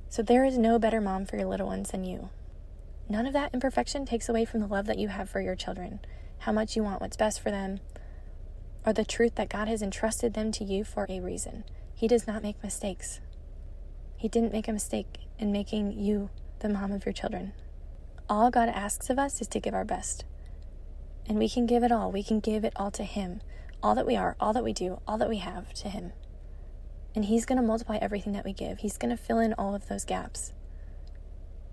So 0.09 0.23
there 0.23 0.45
is 0.45 0.57
no 0.57 0.79
better 0.79 1.01
mom 1.01 1.27
for 1.27 1.37
your 1.37 1.49
little 1.49 1.67
ones 1.67 1.91
than 1.91 2.05
you. 2.05 2.31
None 3.09 3.27
of 3.27 3.33
that 3.33 3.53
imperfection 3.53 4.07
takes 4.07 4.29
away 4.29 4.45
from 4.45 4.61
the 4.61 4.69
love 4.69 4.87
that 4.87 4.99
you 4.99 5.09
have 5.09 5.29
for 5.29 5.41
your 5.41 5.57
children, 5.57 5.99
how 6.39 6.53
much 6.53 6.77
you 6.77 6.85
want 6.85 7.01
what's 7.01 7.17
best 7.17 7.41
for 7.41 7.51
them, 7.51 7.81
or 8.87 8.93
the 8.93 9.05
truth 9.05 9.35
that 9.35 9.49
God 9.49 9.67
has 9.67 9.83
entrusted 9.83 10.35
them 10.35 10.53
to 10.53 10.65
you 10.65 10.85
for 10.85 11.07
a 11.09 11.19
reason. 11.21 11.65
He 11.95 12.07
does 12.07 12.29
not 12.29 12.45
make 12.45 12.63
mistakes. 12.63 13.21
He 14.17 14.29
didn't 14.29 14.53
make 14.53 14.69
a 14.69 14.73
mistake 14.73 15.19
in 15.39 15.51
making 15.51 15.99
you 15.99 16.31
the 16.63 16.69
mom 16.69 16.93
of 16.93 17.05
your 17.05 17.13
children. 17.13 17.53
All 18.29 18.51
God 18.51 18.69
asks 18.69 19.11
of 19.11 19.19
us 19.19 19.41
is 19.41 19.49
to 19.49 19.61
give 19.61 19.75
our 19.75 19.85
best. 19.85 20.25
And 21.27 21.39
we 21.39 21.49
can 21.49 21.67
give 21.67 21.83
it 21.83 21.93
all. 21.93 22.11
We 22.11 22.23
can 22.23 22.41
give 22.41 22.65
it 22.65 22.73
all 22.77 22.91
to 22.93 23.03
Him. 23.03 23.41
All 23.83 23.97
that 23.97 24.07
we 24.07 24.17
are, 24.17 24.37
all 24.39 24.53
that 24.53 24.65
we 24.65 24.73
do, 24.73 25.01
all 25.07 25.19
that 25.19 25.29
we 25.29 25.39
have 25.39 25.75
to 25.75 25.89
Him. 25.89 26.13
And 27.15 27.25
He's 27.25 27.45
going 27.45 27.61
to 27.61 27.67
multiply 27.67 27.99
everything 28.01 28.33
that 28.33 28.45
we 28.45 28.53
give. 28.53 28.79
He's 28.79 28.97
going 28.97 29.15
to 29.15 29.23
fill 29.23 29.41
in 29.41 29.53
all 29.55 29.75
of 29.75 29.89
those 29.89 30.05
gaps. 30.05 30.53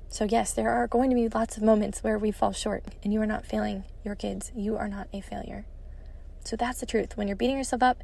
So, 0.10 0.26
yes, 0.26 0.54
there 0.54 0.72
are 0.72 0.88
going 0.88 1.12
to 1.12 1.16
be 1.16 1.30
lots 1.30 1.56
of 1.56 1.62
moments 1.62 2.04
where 2.04 2.18
we 2.18 2.32
fall 2.32 2.52
short, 2.52 2.84
and 3.04 3.14
you 3.14 3.22
are 3.22 3.28
not 3.28 3.46
failing 3.46 3.84
your 4.04 4.16
kids. 4.16 4.52
You 4.56 4.76
are 4.76 4.88
not 4.88 5.08
a 5.14 5.22
failure. 5.22 5.66
So, 6.44 6.56
that's 6.56 6.80
the 6.80 6.88
truth. 6.88 7.16
When 7.16 7.28
you're 7.28 7.38
beating 7.38 7.58
yourself 7.58 7.84
up, 7.84 8.04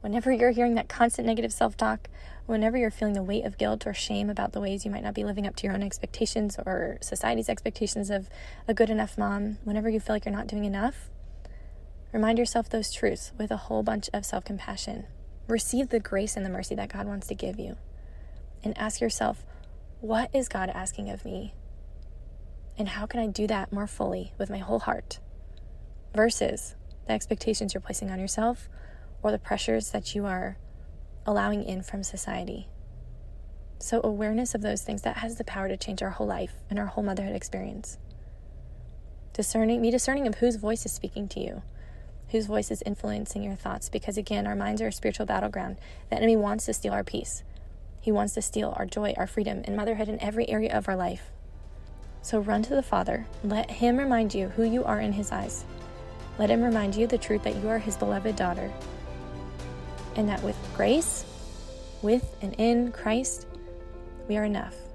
whenever 0.00 0.32
you're 0.32 0.50
hearing 0.50 0.74
that 0.74 0.88
constant 0.88 1.28
negative 1.28 1.52
self 1.52 1.76
talk, 1.76 2.08
whenever 2.46 2.76
you're 2.76 2.90
feeling 2.90 3.14
the 3.14 3.22
weight 3.22 3.44
of 3.44 3.58
guilt 3.58 3.86
or 3.86 3.92
shame 3.92 4.30
about 4.30 4.52
the 4.52 4.60
ways 4.60 4.84
you 4.84 4.90
might 4.90 5.02
not 5.02 5.14
be 5.14 5.24
living 5.24 5.46
up 5.46 5.56
to 5.56 5.64
your 5.64 5.74
own 5.74 5.82
expectations 5.82 6.56
or 6.64 6.96
society's 7.00 7.48
expectations 7.48 8.08
of 8.08 8.28
a 8.68 8.74
good 8.74 8.88
enough 8.88 9.18
mom, 9.18 9.58
whenever 9.64 9.90
you 9.90 10.00
feel 10.00 10.14
like 10.14 10.24
you're 10.24 10.34
not 10.34 10.46
doing 10.46 10.64
enough, 10.64 11.10
remind 12.12 12.38
yourself 12.38 12.68
those 12.68 12.92
truths 12.92 13.32
with 13.36 13.50
a 13.50 13.56
whole 13.56 13.82
bunch 13.82 14.08
of 14.12 14.24
self 14.24 14.44
compassion. 14.44 15.06
Receive 15.48 15.88
the 15.88 16.00
grace 16.00 16.36
and 16.36 16.46
the 16.46 16.50
mercy 16.50 16.74
that 16.74 16.92
God 16.92 17.06
wants 17.06 17.26
to 17.28 17.34
give 17.34 17.58
you. 17.58 17.76
And 18.64 18.76
ask 18.78 19.00
yourself, 19.00 19.44
what 20.00 20.30
is 20.34 20.48
God 20.48 20.70
asking 20.70 21.10
of 21.10 21.24
me? 21.24 21.54
And 22.78 22.88
how 22.88 23.06
can 23.06 23.20
I 23.20 23.26
do 23.26 23.46
that 23.46 23.72
more 23.72 23.86
fully 23.86 24.32
with 24.38 24.50
my 24.50 24.58
whole 24.58 24.80
heart? 24.80 25.20
Versus 26.14 26.74
the 27.06 27.12
expectations 27.12 27.74
you're 27.74 27.80
placing 27.80 28.10
on 28.10 28.18
yourself 28.18 28.68
or 29.22 29.30
the 29.30 29.38
pressures 29.38 29.90
that 29.90 30.14
you 30.14 30.26
are 30.26 30.58
allowing 31.26 31.64
in 31.64 31.82
from 31.82 32.02
society. 32.02 32.68
So, 33.78 34.00
awareness 34.02 34.54
of 34.54 34.62
those 34.62 34.82
things 34.82 35.02
that 35.02 35.18
has 35.18 35.36
the 35.36 35.44
power 35.44 35.68
to 35.68 35.76
change 35.76 36.02
our 36.02 36.10
whole 36.10 36.26
life 36.26 36.54
and 36.70 36.78
our 36.78 36.86
whole 36.86 37.04
motherhood 37.04 37.36
experience. 37.36 37.98
Discerning, 39.34 39.82
be 39.82 39.90
discerning 39.90 40.26
of 40.26 40.36
whose 40.36 40.56
voice 40.56 40.86
is 40.86 40.92
speaking 40.92 41.28
to 41.28 41.40
you, 41.40 41.62
whose 42.30 42.46
voice 42.46 42.70
is 42.70 42.82
influencing 42.86 43.42
your 43.42 43.54
thoughts, 43.54 43.90
because 43.90 44.16
again, 44.16 44.46
our 44.46 44.56
minds 44.56 44.80
are 44.80 44.86
a 44.86 44.92
spiritual 44.92 45.26
battleground. 45.26 45.76
The 46.08 46.16
enemy 46.16 46.36
wants 46.36 46.64
to 46.66 46.72
steal 46.72 46.94
our 46.94 47.04
peace. 47.04 47.42
He 48.00 48.10
wants 48.10 48.34
to 48.34 48.42
steal 48.42 48.72
our 48.76 48.86
joy, 48.86 49.12
our 49.16 49.26
freedom, 49.26 49.62
and 49.64 49.76
motherhood 49.76 50.08
in 50.08 50.22
every 50.22 50.48
area 50.48 50.74
of 50.74 50.88
our 50.88 50.96
life. 50.96 51.30
So 52.22 52.38
run 52.38 52.62
to 52.62 52.74
the 52.74 52.82
Father. 52.82 53.26
Let 53.44 53.70
Him 53.70 53.98
remind 53.98 54.34
you 54.34 54.48
who 54.48 54.64
you 54.64 54.84
are 54.84 55.00
in 55.00 55.12
His 55.12 55.32
eyes. 55.32 55.64
Let 56.38 56.50
Him 56.50 56.62
remind 56.62 56.96
you 56.96 57.06
the 57.06 57.18
truth 57.18 57.42
that 57.42 57.56
you 57.56 57.68
are 57.68 57.78
His 57.78 57.96
beloved 57.96 58.36
daughter. 58.36 58.72
And 60.16 60.28
that 60.28 60.42
with 60.42 60.56
grace, 60.74 61.24
with 62.02 62.34
and 62.42 62.54
in 62.54 62.90
Christ, 62.92 63.46
we 64.28 64.36
are 64.36 64.44
enough. 64.44 64.85